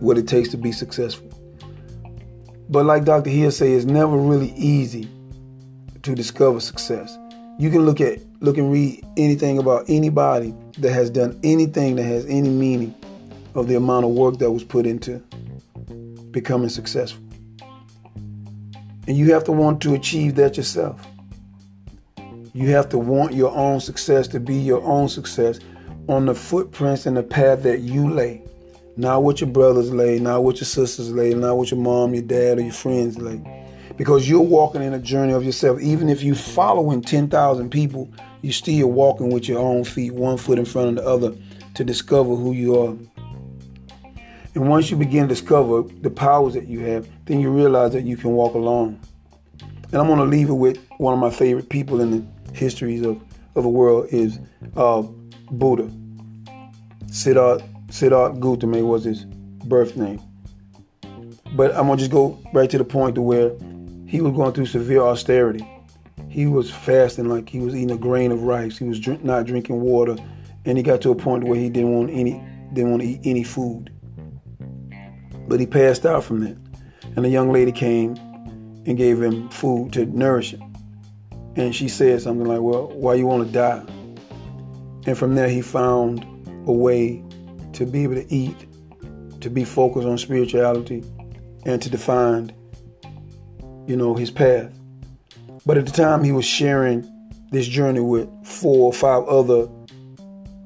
what 0.00 0.18
it 0.18 0.28
takes 0.28 0.48
to 0.50 0.56
be 0.56 0.72
successful. 0.72 1.28
But 2.68 2.84
like 2.84 3.04
Dr. 3.04 3.30
Hill 3.30 3.50
say, 3.50 3.72
it's 3.72 3.84
never 3.84 4.16
really 4.16 4.52
easy 4.52 5.08
to 6.02 6.14
discover 6.14 6.60
success. 6.60 7.16
You 7.58 7.70
can 7.70 7.86
look 7.86 8.00
at 8.00 8.20
look 8.40 8.58
and 8.58 8.70
read 8.70 9.04
anything 9.16 9.58
about 9.58 9.84
anybody 9.88 10.54
that 10.78 10.92
has 10.92 11.08
done 11.08 11.38
anything 11.42 11.96
that 11.96 12.04
has 12.04 12.26
any 12.26 12.48
meaning 12.48 12.94
of 13.54 13.66
the 13.66 13.76
amount 13.76 14.04
of 14.04 14.10
work 14.10 14.38
that 14.38 14.50
was 14.50 14.62
put 14.62 14.86
into 14.86 15.18
becoming 16.30 16.68
successful. 16.68 17.22
And 19.08 19.16
you 19.16 19.32
have 19.32 19.44
to 19.44 19.52
want 19.52 19.80
to 19.82 19.94
achieve 19.94 20.34
that 20.34 20.56
yourself. 20.56 21.06
You 22.52 22.68
have 22.70 22.88
to 22.90 22.98
want 22.98 23.34
your 23.34 23.54
own 23.54 23.80
success 23.80 24.28
to 24.28 24.40
be 24.40 24.56
your 24.56 24.82
own 24.82 25.08
success 25.08 25.60
on 26.08 26.26
the 26.26 26.34
footprints 26.34 27.06
and 27.06 27.16
the 27.16 27.22
path 27.22 27.62
that 27.62 27.80
you 27.80 28.10
lay. 28.10 28.42
Not 28.98 29.22
what 29.22 29.42
your 29.42 29.50
brothers 29.50 29.92
lay, 29.92 30.18
not 30.18 30.42
what 30.42 30.56
your 30.56 30.64
sisters 30.64 31.12
lay, 31.12 31.34
not 31.34 31.58
what 31.58 31.70
your 31.70 31.80
mom, 31.80 32.14
your 32.14 32.22
dad, 32.22 32.58
or 32.58 32.62
your 32.62 32.72
friends 32.72 33.18
lay. 33.18 33.42
Because 33.98 34.28
you're 34.28 34.40
walking 34.40 34.82
in 34.82 34.94
a 34.94 34.98
journey 34.98 35.34
of 35.34 35.44
yourself. 35.44 35.80
Even 35.80 36.08
if 36.08 36.22
you're 36.22 36.34
following 36.34 37.02
10,000 37.02 37.70
people, 37.70 38.10
you're 38.40 38.54
still 38.54 38.90
walking 38.90 39.30
with 39.30 39.48
your 39.48 39.58
own 39.58 39.84
feet, 39.84 40.14
one 40.14 40.38
foot 40.38 40.58
in 40.58 40.64
front 40.64 40.88
of 40.88 40.94
the 40.96 41.10
other, 41.10 41.36
to 41.74 41.84
discover 41.84 42.34
who 42.34 42.52
you 42.52 42.80
are. 42.80 42.96
And 44.54 44.68
once 44.70 44.90
you 44.90 44.96
begin 44.96 45.24
to 45.24 45.28
discover 45.28 45.82
the 45.82 46.08
powers 46.08 46.54
that 46.54 46.66
you 46.66 46.80
have, 46.80 47.06
then 47.26 47.40
you 47.40 47.50
realize 47.50 47.92
that 47.92 48.04
you 48.04 48.16
can 48.16 48.30
walk 48.30 48.54
alone. 48.54 48.98
And 49.92 49.96
I'm 49.96 50.06
going 50.06 50.18
to 50.18 50.24
leave 50.24 50.48
it 50.48 50.54
with 50.54 50.78
one 50.96 51.12
of 51.12 51.20
my 51.20 51.30
favorite 51.30 51.68
people 51.68 52.00
in 52.00 52.10
the 52.10 52.54
histories 52.54 53.02
of, 53.02 53.20
of 53.54 53.62
the 53.62 53.68
world 53.68 54.08
is 54.10 54.38
uh, 54.74 55.02
Buddha. 55.50 55.90
Siddhartha 57.08 57.75
Siddhartha 57.96 58.38
Gautama 58.38 58.84
was 58.84 59.04
his 59.04 59.24
birth 59.24 59.96
name. 59.96 60.20
But 61.54 61.74
I'm 61.74 61.86
gonna 61.86 61.96
just 61.96 62.10
go 62.10 62.38
right 62.52 62.68
to 62.68 62.76
the 62.76 62.84
point 62.84 63.14
to 63.14 63.22
where 63.22 63.52
he 64.06 64.20
was 64.20 64.34
going 64.34 64.52
through 64.52 64.66
severe 64.66 65.00
austerity. 65.00 65.66
He 66.28 66.46
was 66.46 66.70
fasting 66.70 67.30
like 67.30 67.48
he 67.48 67.58
was 67.58 67.74
eating 67.74 67.92
a 67.92 67.96
grain 67.96 68.32
of 68.32 68.42
rice. 68.42 68.76
He 68.76 68.84
was 68.84 69.00
drink, 69.00 69.24
not 69.24 69.46
drinking 69.46 69.80
water, 69.80 70.16
and 70.66 70.76
he 70.76 70.84
got 70.84 71.00
to 71.02 71.10
a 71.10 71.14
point 71.14 71.44
where 71.44 71.58
he 71.58 71.70
didn't 71.70 71.90
want 71.94 72.10
any 72.10 72.44
didn't 72.74 72.90
want 72.90 73.02
to 73.02 73.08
eat 73.08 73.20
any 73.24 73.42
food. 73.42 73.90
But 75.48 75.58
he 75.58 75.66
passed 75.66 76.04
out 76.04 76.22
from 76.22 76.40
that, 76.40 76.58
and 77.16 77.24
a 77.24 77.30
young 77.30 77.50
lady 77.50 77.72
came 77.72 78.14
and 78.84 78.98
gave 78.98 79.22
him 79.22 79.48
food 79.48 79.94
to 79.94 80.04
nourish 80.04 80.52
him. 80.52 80.76
And 81.56 81.74
she 81.74 81.88
said 81.88 82.20
something 82.20 82.46
like, 82.46 82.60
"Well, 82.60 82.88
why 82.88 83.14
you 83.14 83.26
want 83.26 83.46
to 83.46 83.52
die?" 83.52 83.82
And 85.06 85.16
from 85.16 85.34
there, 85.34 85.48
he 85.48 85.62
found 85.62 86.26
a 86.66 86.72
way 86.72 87.22
to 87.76 87.86
be 87.86 88.04
able 88.04 88.14
to 88.14 88.34
eat, 88.34 88.66
to 89.40 89.50
be 89.50 89.64
focused 89.64 90.08
on 90.08 90.16
spirituality, 90.16 91.04
and 91.66 91.82
to 91.82 91.90
define, 91.90 92.52
you 93.86 93.96
know, 93.96 94.14
his 94.14 94.30
path. 94.30 94.72
But 95.66 95.76
at 95.76 95.84
the 95.84 95.92
time, 95.92 96.24
he 96.24 96.32
was 96.32 96.44
sharing 96.44 97.04
this 97.50 97.66
journey 97.66 98.00
with 98.00 98.28
four 98.46 98.86
or 98.86 98.92
five 98.92 99.24
other 99.24 99.68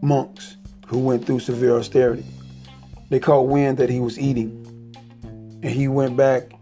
monks 0.02 0.56
who 0.86 0.98
went 0.98 1.26
through 1.26 1.40
severe 1.40 1.76
austerity. 1.76 2.24
They 3.08 3.18
caught 3.18 3.48
wind 3.48 3.78
that 3.78 3.90
he 3.90 3.98
was 3.98 4.18
eating, 4.18 4.50
and 5.62 5.70
he 5.70 5.88
went 5.88 6.16
back. 6.16 6.52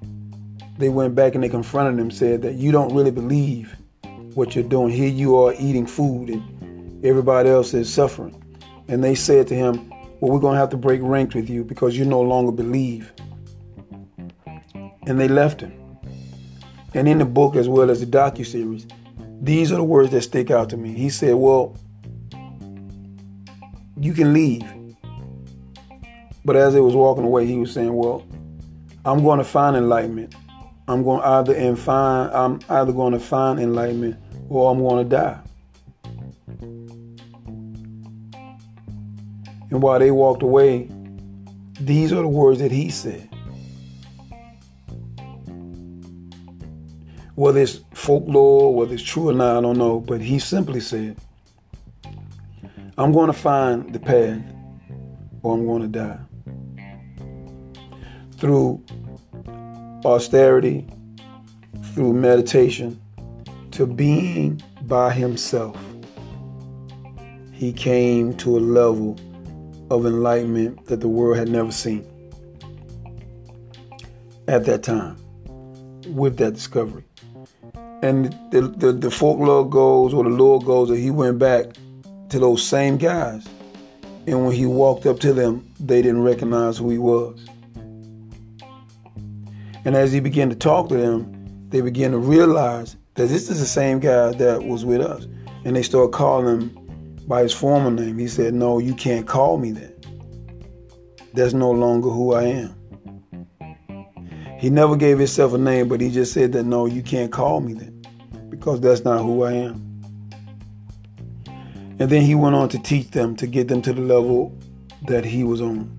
They 0.79 0.89
went 0.89 1.15
back 1.15 1.35
and 1.35 1.45
they 1.45 1.49
confronted 1.49 2.01
him, 2.01 2.11
said 2.11 2.41
that 2.43 2.55
you 2.55 2.73
don't 2.73 2.95
really 2.95 3.11
believe 3.11 3.77
what 4.35 4.55
you're 4.55 4.65
doing. 4.65 4.91
Here 4.91 5.09
you 5.09 5.37
are 5.37 5.53
eating 5.59 5.87
food, 5.87 6.31
and 6.31 7.05
everybody 7.05 7.51
else 7.51 7.75
is 7.75 7.93
suffering. 7.93 8.35
And 8.87 9.05
they 9.05 9.15
said 9.15 9.47
to 9.49 9.55
him, 9.55 9.93
well, 10.21 10.33
we're 10.33 10.41
going 10.41 10.55
to 10.55 10.61
have 10.61 10.71
to 10.71 10.77
break 10.77 11.01
ranks 11.03 11.35
with 11.35 11.49
you 11.49 11.65
because 11.65 11.97
you 11.97 12.05
no 12.05 12.21
longer 12.21 12.53
believe. 12.53 13.13
And 15.07 15.19
they 15.19 15.29
left 15.29 15.61
him. 15.61 15.73
And 16.95 17.09
in 17.09 17.19
the 17.19 17.25
book, 17.25 17.55
as 17.55 17.69
well 17.69 17.91
as 17.91 18.01
the 18.01 18.07
docu 18.07 18.45
series, 18.45 18.87
these 19.41 19.71
are 19.71 19.77
the 19.77 19.85
words 19.85 20.11
that 20.11 20.23
stick 20.23 20.51
out 20.51 20.71
to 20.71 20.77
me. 20.77 20.95
He 20.95 21.11
said, 21.11 21.35
"Well, 21.35 21.77
you 23.97 24.13
can 24.13 24.33
leave." 24.33 24.65
But 26.45 26.57
as 26.57 26.75
he 26.75 26.81
was 26.81 26.95
walking 26.95 27.25
away, 27.25 27.47
he 27.47 27.57
was 27.59 27.73
saying, 27.73 27.95
"Well, 27.95 28.25
I'm 29.05 29.23
going 29.23 29.39
to 29.39 29.45
find 29.45 29.77
enlightenment. 29.77 30.35
I'm 30.89 31.05
going 31.05 31.23
either 31.23 31.55
and 31.55 31.79
find. 31.79 32.33
I'm 32.33 32.61
either 32.69 32.93
going 32.93 33.13
to 33.13 33.21
find 33.21 33.61
enlightenment 33.61 34.17
or 34.49 34.71
I'm 34.71 34.79
going 34.79 35.09
to 35.09 35.17
die." 35.17 35.39
And 39.71 39.83
while 39.83 39.99
they 39.99 40.11
walked 40.11 40.43
away, 40.43 40.89
these 41.81 42.13
are 42.13 42.23
the 42.23 42.29
words 42.29 42.59
that 42.61 42.73
he 42.73 42.91
said. 42.91 43.29
Whether 47.35 47.61
it's 47.61 47.81
folklore, 47.95 48.75
whether 48.75 48.95
it's 48.95 49.03
true 49.03 49.29
or 49.29 49.33
not, 49.33 49.59
I 49.59 49.61
don't 49.61 49.79
know. 49.79 50.01
But 50.01 50.21
he 50.21 50.39
simply 50.39 50.81
said, 50.81 51.17
I'm 52.97 53.13
going 53.13 53.29
to 53.29 53.33
find 53.33 53.93
the 53.93 54.01
path 54.01 54.43
or 55.43 55.55
I'm 55.55 55.67
going 55.67 55.83
to 55.83 55.89
die. 55.89 56.19
Through 58.39 58.85
austerity, 60.05 60.87
through 61.95 62.15
meditation, 62.15 63.01
to 63.73 63.87
being 63.87 64.61
by 64.83 65.13
himself, 65.13 65.77
he 67.53 67.73
came 67.73 68.37
to 68.39 68.57
a 68.57 68.61
level 68.61 69.17
of 69.91 70.07
enlightenment 70.07 70.87
that 70.87 71.01
the 71.01 71.09
world 71.09 71.39
had 71.39 71.49
never 71.49 71.73
seen 71.73 72.07
at 74.47 74.65
that 74.65 74.83
time 74.83 75.17
with 76.07 76.37
that 76.39 76.55
discovery. 76.55 77.05
And 78.03 78.27
the, 78.51 78.63
the, 78.63 78.93
the 78.93 79.11
folklore 79.11 79.69
goes, 79.69 80.15
or 80.15 80.25
the 80.25 80.31
lore 80.31 80.61
goes, 80.61 80.89
that 80.89 80.99
he 80.99 81.11
went 81.11 81.39
back 81.39 81.67
to 82.29 82.39
those 82.39 82.67
same 82.67 82.97
guys. 82.97 83.47
And 84.27 84.45
when 84.45 84.55
he 84.55 84.67
walked 84.67 85.07
up 85.07 85.19
to 85.21 85.33
them, 85.33 85.69
they 85.81 86.03
didn't 86.03 86.23
recognize 86.23 86.79
who 86.79 86.91
he 86.91 86.99
was. 86.99 87.45
And 89.85 89.97
as 89.97 90.13
he 90.13 90.21
began 90.21 90.51
to 90.51 90.57
talk 90.57 90.89
to 90.91 90.97
them, 90.97 91.67
they 91.71 91.81
began 91.81 92.13
to 92.13 92.19
realize 92.19 92.97
that 93.15 93.29
this 93.29 93.51
is 93.51 93.59
the 93.59 93.67
same 93.67 94.01
guy 94.01 94.33
that 94.33 94.63
was 94.63 94.85
with 94.85 95.01
us. 95.01 95.27
And 95.65 95.75
they 95.75 95.83
started 95.83 96.13
calling 96.13 96.61
him 96.61 96.88
by 97.29 97.43
his 97.43 97.53
former 97.53 97.91
name. 97.91 98.19
He 98.19 98.27
said, 98.27 98.55
No, 98.55 98.79
you 98.79 98.95
can't 98.95 99.27
call 99.27 99.59
me 99.59 99.73
that. 99.73 99.95
That's 101.35 101.53
no 101.53 101.71
longer 101.71 102.09
who 102.09 102.33
I 102.33 102.45
am. 102.45 102.75
He 104.59 104.71
never 104.71 104.97
gave 104.97 105.19
himself 105.19 105.53
a 105.53 105.59
name, 105.59 105.89
but 105.89 106.01
he 106.01 106.11
just 106.11 106.33
said 106.33 106.53
that, 106.53 106.65
No, 106.65 106.87
you 106.87 107.03
can't 107.03 107.31
call 107.31 107.61
me 107.61 107.75
that 107.75 108.51
because 108.51 108.81
that's 108.81 109.05
not 109.05 109.23
who 109.23 109.45
I 109.45 109.53
am. 109.53 109.85
And 112.01 112.11
then 112.11 112.23
he 112.23 112.35
went 112.35 112.57
on 112.57 112.69
to 112.71 112.79
teach 112.79 113.11
them 113.11 113.37
to 113.37 113.47
get 113.47 113.69
them 113.69 113.83
to 113.83 113.93
the 113.93 114.01
level 114.01 114.57
that 115.07 115.25
he 115.25 115.45
was 115.45 115.61
on. 115.61 115.95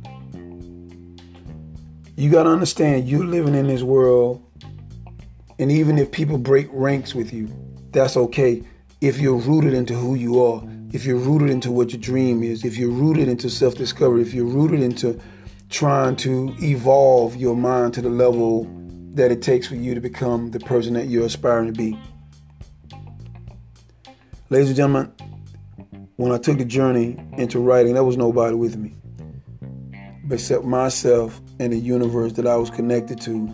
You 2.16 2.30
got 2.30 2.44
to 2.44 2.50
understand, 2.50 3.08
you're 3.08 3.26
living 3.26 3.56
in 3.56 3.68
this 3.68 3.82
world, 3.82 4.44
and 5.58 5.72
even 5.72 5.98
if 5.98 6.12
people 6.12 6.38
break 6.38 6.68
ranks 6.72 7.14
with 7.14 7.32
you, 7.32 7.50
that's 7.92 8.18
okay. 8.18 8.64
If 9.00 9.20
you're 9.20 9.38
rooted 9.38 9.74
into 9.74 9.94
who 9.94 10.16
you 10.16 10.44
are, 10.44 10.62
if 10.92 11.06
you're 11.06 11.18
rooted 11.18 11.50
into 11.50 11.72
what 11.72 11.92
your 11.92 12.02
dream 12.02 12.44
is, 12.44 12.66
if 12.66 12.78
you're 12.78 12.90
rooted 12.90 13.28
into 13.28 13.50
self 13.50 13.76
discovery, 13.76 14.22
if 14.22 14.34
you're 14.34 14.46
rooted 14.46 14.82
into 14.82 15.20
trying 15.70 16.16
to 16.16 16.56
evolve 16.62 17.36
your 17.36 17.56
mind 17.56 17.94
to 17.94 18.02
the 18.02 18.10
level 18.10 18.68
that 19.14 19.32
it 19.32 19.42
takes 19.42 19.68
for 19.68 19.76
you 19.76 19.94
to 19.94 20.02
become 20.02 20.52
the 20.52 20.60
person 20.60 20.94
that 20.94 21.08
you're 21.08 21.26
aspiring 21.26 21.72
to 21.72 21.74
be. 21.74 22.00
Ladies 24.50 24.70
and 24.70 24.78
gentlemen, 24.78 25.14
when 26.16 26.32
I 26.32 26.38
took 26.38 26.58
the 26.58 26.66
journey 26.66 27.18
into 27.38 27.60
writing, 27.60 27.94
there 27.94 28.04
was 28.04 28.18
nobody 28.18 28.56
with 28.56 28.76
me 28.78 28.96
except 30.32 30.64
myself 30.64 31.42
and 31.60 31.74
the 31.74 31.78
universe 31.78 32.34
that 32.34 32.46
I 32.46 32.56
was 32.56 32.70
connected 32.70 33.20
to 33.22 33.48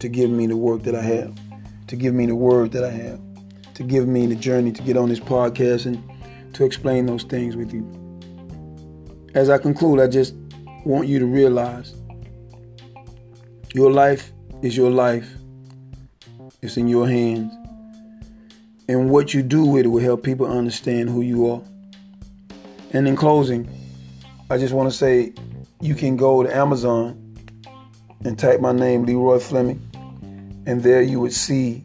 to 0.00 0.08
give 0.08 0.30
me 0.30 0.46
the 0.46 0.56
work 0.56 0.84
that 0.84 0.94
I 0.94 1.02
have, 1.02 1.36
to 1.88 1.96
give 1.96 2.14
me 2.14 2.26
the 2.26 2.36
word 2.36 2.70
that 2.72 2.84
I 2.84 2.90
have, 2.90 3.20
to 3.74 3.82
give 3.82 4.06
me 4.06 4.26
the 4.26 4.36
journey 4.36 4.70
to 4.70 4.82
get 4.82 4.96
on 4.96 5.08
this 5.08 5.18
podcast 5.18 5.86
and 5.86 6.07
to 6.54 6.64
explain 6.64 7.06
those 7.06 7.24
things 7.24 7.56
with 7.56 7.72
you. 7.72 7.86
As 9.34 9.50
I 9.50 9.58
conclude, 9.58 10.00
I 10.00 10.06
just 10.06 10.34
want 10.84 11.08
you 11.08 11.18
to 11.18 11.26
realize 11.26 11.94
your 13.74 13.90
life 13.90 14.32
is 14.62 14.76
your 14.76 14.90
life. 14.90 15.28
It's 16.62 16.76
in 16.76 16.88
your 16.88 17.08
hands. 17.08 17.52
And 18.88 19.10
what 19.10 19.34
you 19.34 19.42
do 19.42 19.64
with 19.64 19.84
it 19.84 19.88
will 19.88 20.02
help 20.02 20.22
people 20.22 20.46
understand 20.46 21.10
who 21.10 21.20
you 21.20 21.50
are. 21.50 21.62
And 22.92 23.06
in 23.06 23.16
closing, 23.16 23.68
I 24.50 24.56
just 24.56 24.72
want 24.72 24.90
to 24.90 24.96
say 24.96 25.34
you 25.80 25.94
can 25.94 26.16
go 26.16 26.42
to 26.42 26.54
Amazon 26.56 27.36
and 28.24 28.38
type 28.38 28.60
my 28.60 28.72
name, 28.72 29.04
Leroy 29.04 29.38
Fleming, 29.38 29.80
and 30.66 30.82
there 30.82 31.02
you 31.02 31.20
would 31.20 31.34
see 31.34 31.84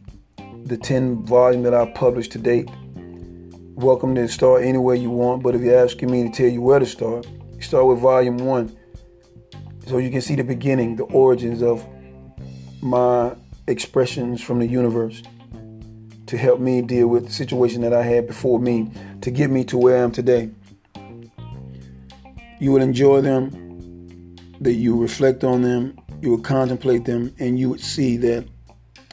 the 0.64 0.76
10 0.76 1.24
volume 1.26 1.62
that 1.64 1.74
I 1.74 1.84
published 1.92 2.32
to 2.32 2.38
date. 2.38 2.68
Welcome 3.74 4.14
to 4.14 4.26
start 4.28 4.62
anywhere 4.62 4.94
you 4.94 5.10
want, 5.10 5.42
but 5.42 5.54
if 5.54 5.60
you're 5.60 5.84
asking 5.84 6.10
me 6.10 6.22
to 6.24 6.30
tell 6.30 6.48
you 6.48 6.62
where 6.62 6.78
to 6.78 6.86
start, 6.86 7.26
you 7.54 7.62
start 7.62 7.86
with 7.86 7.98
volume 7.98 8.38
one. 8.38 8.76
So 9.86 9.98
you 9.98 10.10
can 10.10 10.20
see 10.20 10.34
the 10.34 10.44
beginning, 10.44 10.96
the 10.96 11.04
origins 11.04 11.62
of 11.62 11.86
my 12.82 13.34
expressions 13.66 14.42
from 14.42 14.58
the 14.58 14.66
universe 14.66 15.22
to 16.26 16.38
help 16.38 16.60
me 16.60 16.82
deal 16.82 17.08
with 17.08 17.26
the 17.26 17.32
situation 17.32 17.82
that 17.82 17.92
I 17.92 18.02
had 18.02 18.26
before 18.26 18.58
me 18.58 18.90
to 19.20 19.30
get 19.30 19.50
me 19.50 19.64
to 19.64 19.78
where 19.78 19.98
I 19.98 20.00
am 20.00 20.12
today 20.12 20.50
you 22.64 22.72
will 22.72 22.82
enjoy 22.82 23.20
them, 23.20 23.50
that 24.60 24.72
you 24.72 24.96
reflect 24.96 25.44
on 25.44 25.62
them, 25.62 25.98
you 26.22 26.30
will 26.30 26.40
contemplate 26.40 27.04
them, 27.04 27.34
and 27.38 27.58
you 27.58 27.68
would 27.68 27.80
see 27.80 28.16
that 28.16 28.46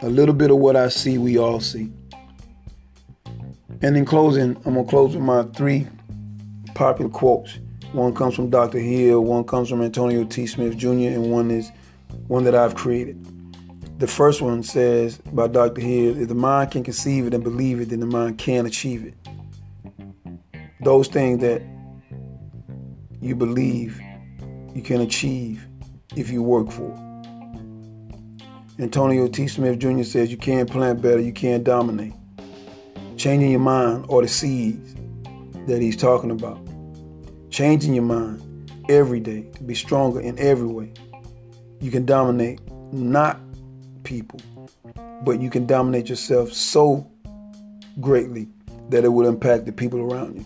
a 0.02 0.10
little 0.10 0.34
bit 0.34 0.52
of 0.52 0.58
what 0.58 0.76
I 0.76 0.88
see, 0.90 1.18
we 1.18 1.38
all 1.38 1.60
see. 1.60 1.92
And 3.84 3.98
in 3.98 4.06
closing, 4.06 4.56
I'm 4.66 4.74
going 4.76 4.86
to 4.86 4.90
close 4.90 5.16
with 5.16 5.24
my 5.24 5.44
three 5.56 5.88
popular 6.76 7.10
quotes. 7.10 7.58
One 7.94 8.14
comes 8.14 8.36
from 8.36 8.52
Dr. 8.52 8.78
Hill, 8.80 9.22
one 9.22 9.44
comes 9.44 9.70
from 9.70 9.82
Antonio 9.82 10.24
T. 10.24 10.46
Smith 10.46 10.78
Jr., 10.78 10.90
and 10.90 11.32
one 11.32 11.50
is 11.50 11.72
one 12.28 12.44
that 12.44 12.54
I've 12.54 12.76
created. 12.76 13.18
The 14.00 14.08
first 14.08 14.42
one 14.42 14.62
says 14.62 15.18
by 15.34 15.48
Dr. 15.48 15.82
Hill, 15.82 16.22
if 16.22 16.28
the 16.28 16.36
mind 16.36 16.72
can 16.72 16.84
conceive 16.84 17.26
it 17.26 17.34
and 17.34 17.44
believe 17.44 17.82
it, 17.82 17.90
then 17.90 18.00
the 18.00 18.06
mind 18.06 18.38
can 18.38 18.66
achieve 18.66 19.06
it. 19.06 19.16
Those 20.84 21.08
things 21.08 21.42
that 21.42 21.64
you 23.20 23.36
believe 23.36 24.00
you 24.76 24.82
can 24.84 25.02
achieve 25.02 25.68
if 26.16 26.30
you 26.30 26.44
work 26.44 26.72
for 26.72 26.92
it. 26.92 28.82
Antonio 28.82 29.28
T. 29.28 29.48
Smith 29.48 29.80
Jr. 29.80 30.04
says 30.04 30.32
you 30.32 30.38
can't 30.38 30.70
plant 30.70 31.02
better, 31.02 31.20
you 31.20 31.34
can't 31.34 31.64
dominate. 31.64 32.14
Changing 33.22 33.52
your 33.52 33.60
mind 33.60 34.06
or 34.08 34.24
the 34.24 34.28
seeds 34.28 34.96
that 35.68 35.80
he's 35.80 35.96
talking 35.96 36.32
about. 36.32 36.60
Changing 37.52 37.94
your 37.94 38.04
mind 38.04 38.42
every 38.90 39.20
day 39.20 39.44
to 39.58 39.64
be 39.64 39.76
stronger 39.76 40.20
in 40.20 40.40
every 40.40 40.66
way. 40.66 40.92
You 41.80 41.92
can 41.92 42.04
dominate 42.04 42.60
not 42.92 43.40
people, 44.02 44.40
but 45.24 45.40
you 45.40 45.52
can 45.52 45.68
dominate 45.68 46.10
yourself 46.10 46.52
so 46.52 47.08
greatly 48.00 48.48
that 48.90 49.06
it 49.06 49.10
will 49.10 49.28
impact 49.28 49.68
the 49.68 49.72
people 49.72 50.00
around 50.12 50.38
you. 50.38 50.46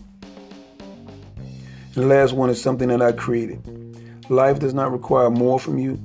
The 1.94 2.04
last 2.04 2.34
one 2.34 2.50
is 2.50 2.60
something 2.60 2.88
that 2.88 3.00
I 3.00 3.12
created. 3.12 4.28
Life 4.28 4.58
does 4.58 4.74
not 4.74 4.92
require 4.92 5.30
more 5.30 5.58
from 5.58 5.78
you. 5.78 5.98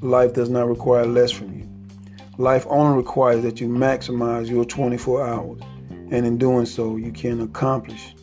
Life 0.00 0.32
does 0.32 0.48
not 0.48 0.68
require 0.68 1.06
less 1.06 1.32
from 1.32 1.52
you. 1.58 1.68
Life 2.38 2.66
only 2.68 2.96
requires 2.96 3.42
that 3.42 3.60
you 3.60 3.66
maximize 3.66 4.48
your 4.48 4.64
24 4.64 5.26
hours. 5.26 5.60
And 6.10 6.26
in 6.26 6.38
doing 6.38 6.66
so, 6.66 6.96
you 6.96 7.12
can 7.12 7.40
accomplish 7.40 8.14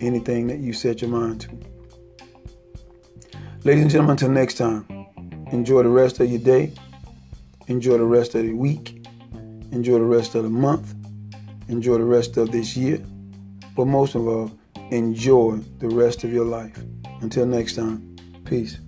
anything 0.00 0.46
that 0.48 0.58
you 0.58 0.72
set 0.72 1.00
your 1.02 1.10
mind 1.10 1.42
to. 1.42 1.50
Ladies 3.64 3.82
and 3.82 3.90
gentlemen, 3.90 4.12
until 4.12 4.30
next 4.30 4.54
time, 4.54 4.86
enjoy 5.52 5.82
the 5.82 5.88
rest 5.88 6.20
of 6.20 6.30
your 6.30 6.40
day. 6.40 6.72
Enjoy 7.66 7.98
the 7.98 8.04
rest 8.04 8.34
of 8.34 8.42
the 8.42 8.52
week. 8.52 9.06
Enjoy 9.72 9.98
the 9.98 10.04
rest 10.04 10.34
of 10.34 10.42
the 10.42 10.50
month. 10.50 10.94
Enjoy 11.68 11.98
the 11.98 12.04
rest 12.04 12.36
of 12.36 12.50
this 12.50 12.76
year. 12.76 12.98
But 13.76 13.86
most 13.86 14.14
of 14.14 14.26
all, 14.26 14.50
enjoy 14.90 15.58
the 15.78 15.88
rest 15.88 16.24
of 16.24 16.32
your 16.32 16.44
life. 16.44 16.82
Until 17.20 17.46
next 17.46 17.76
time, 17.76 18.16
peace. 18.44 18.78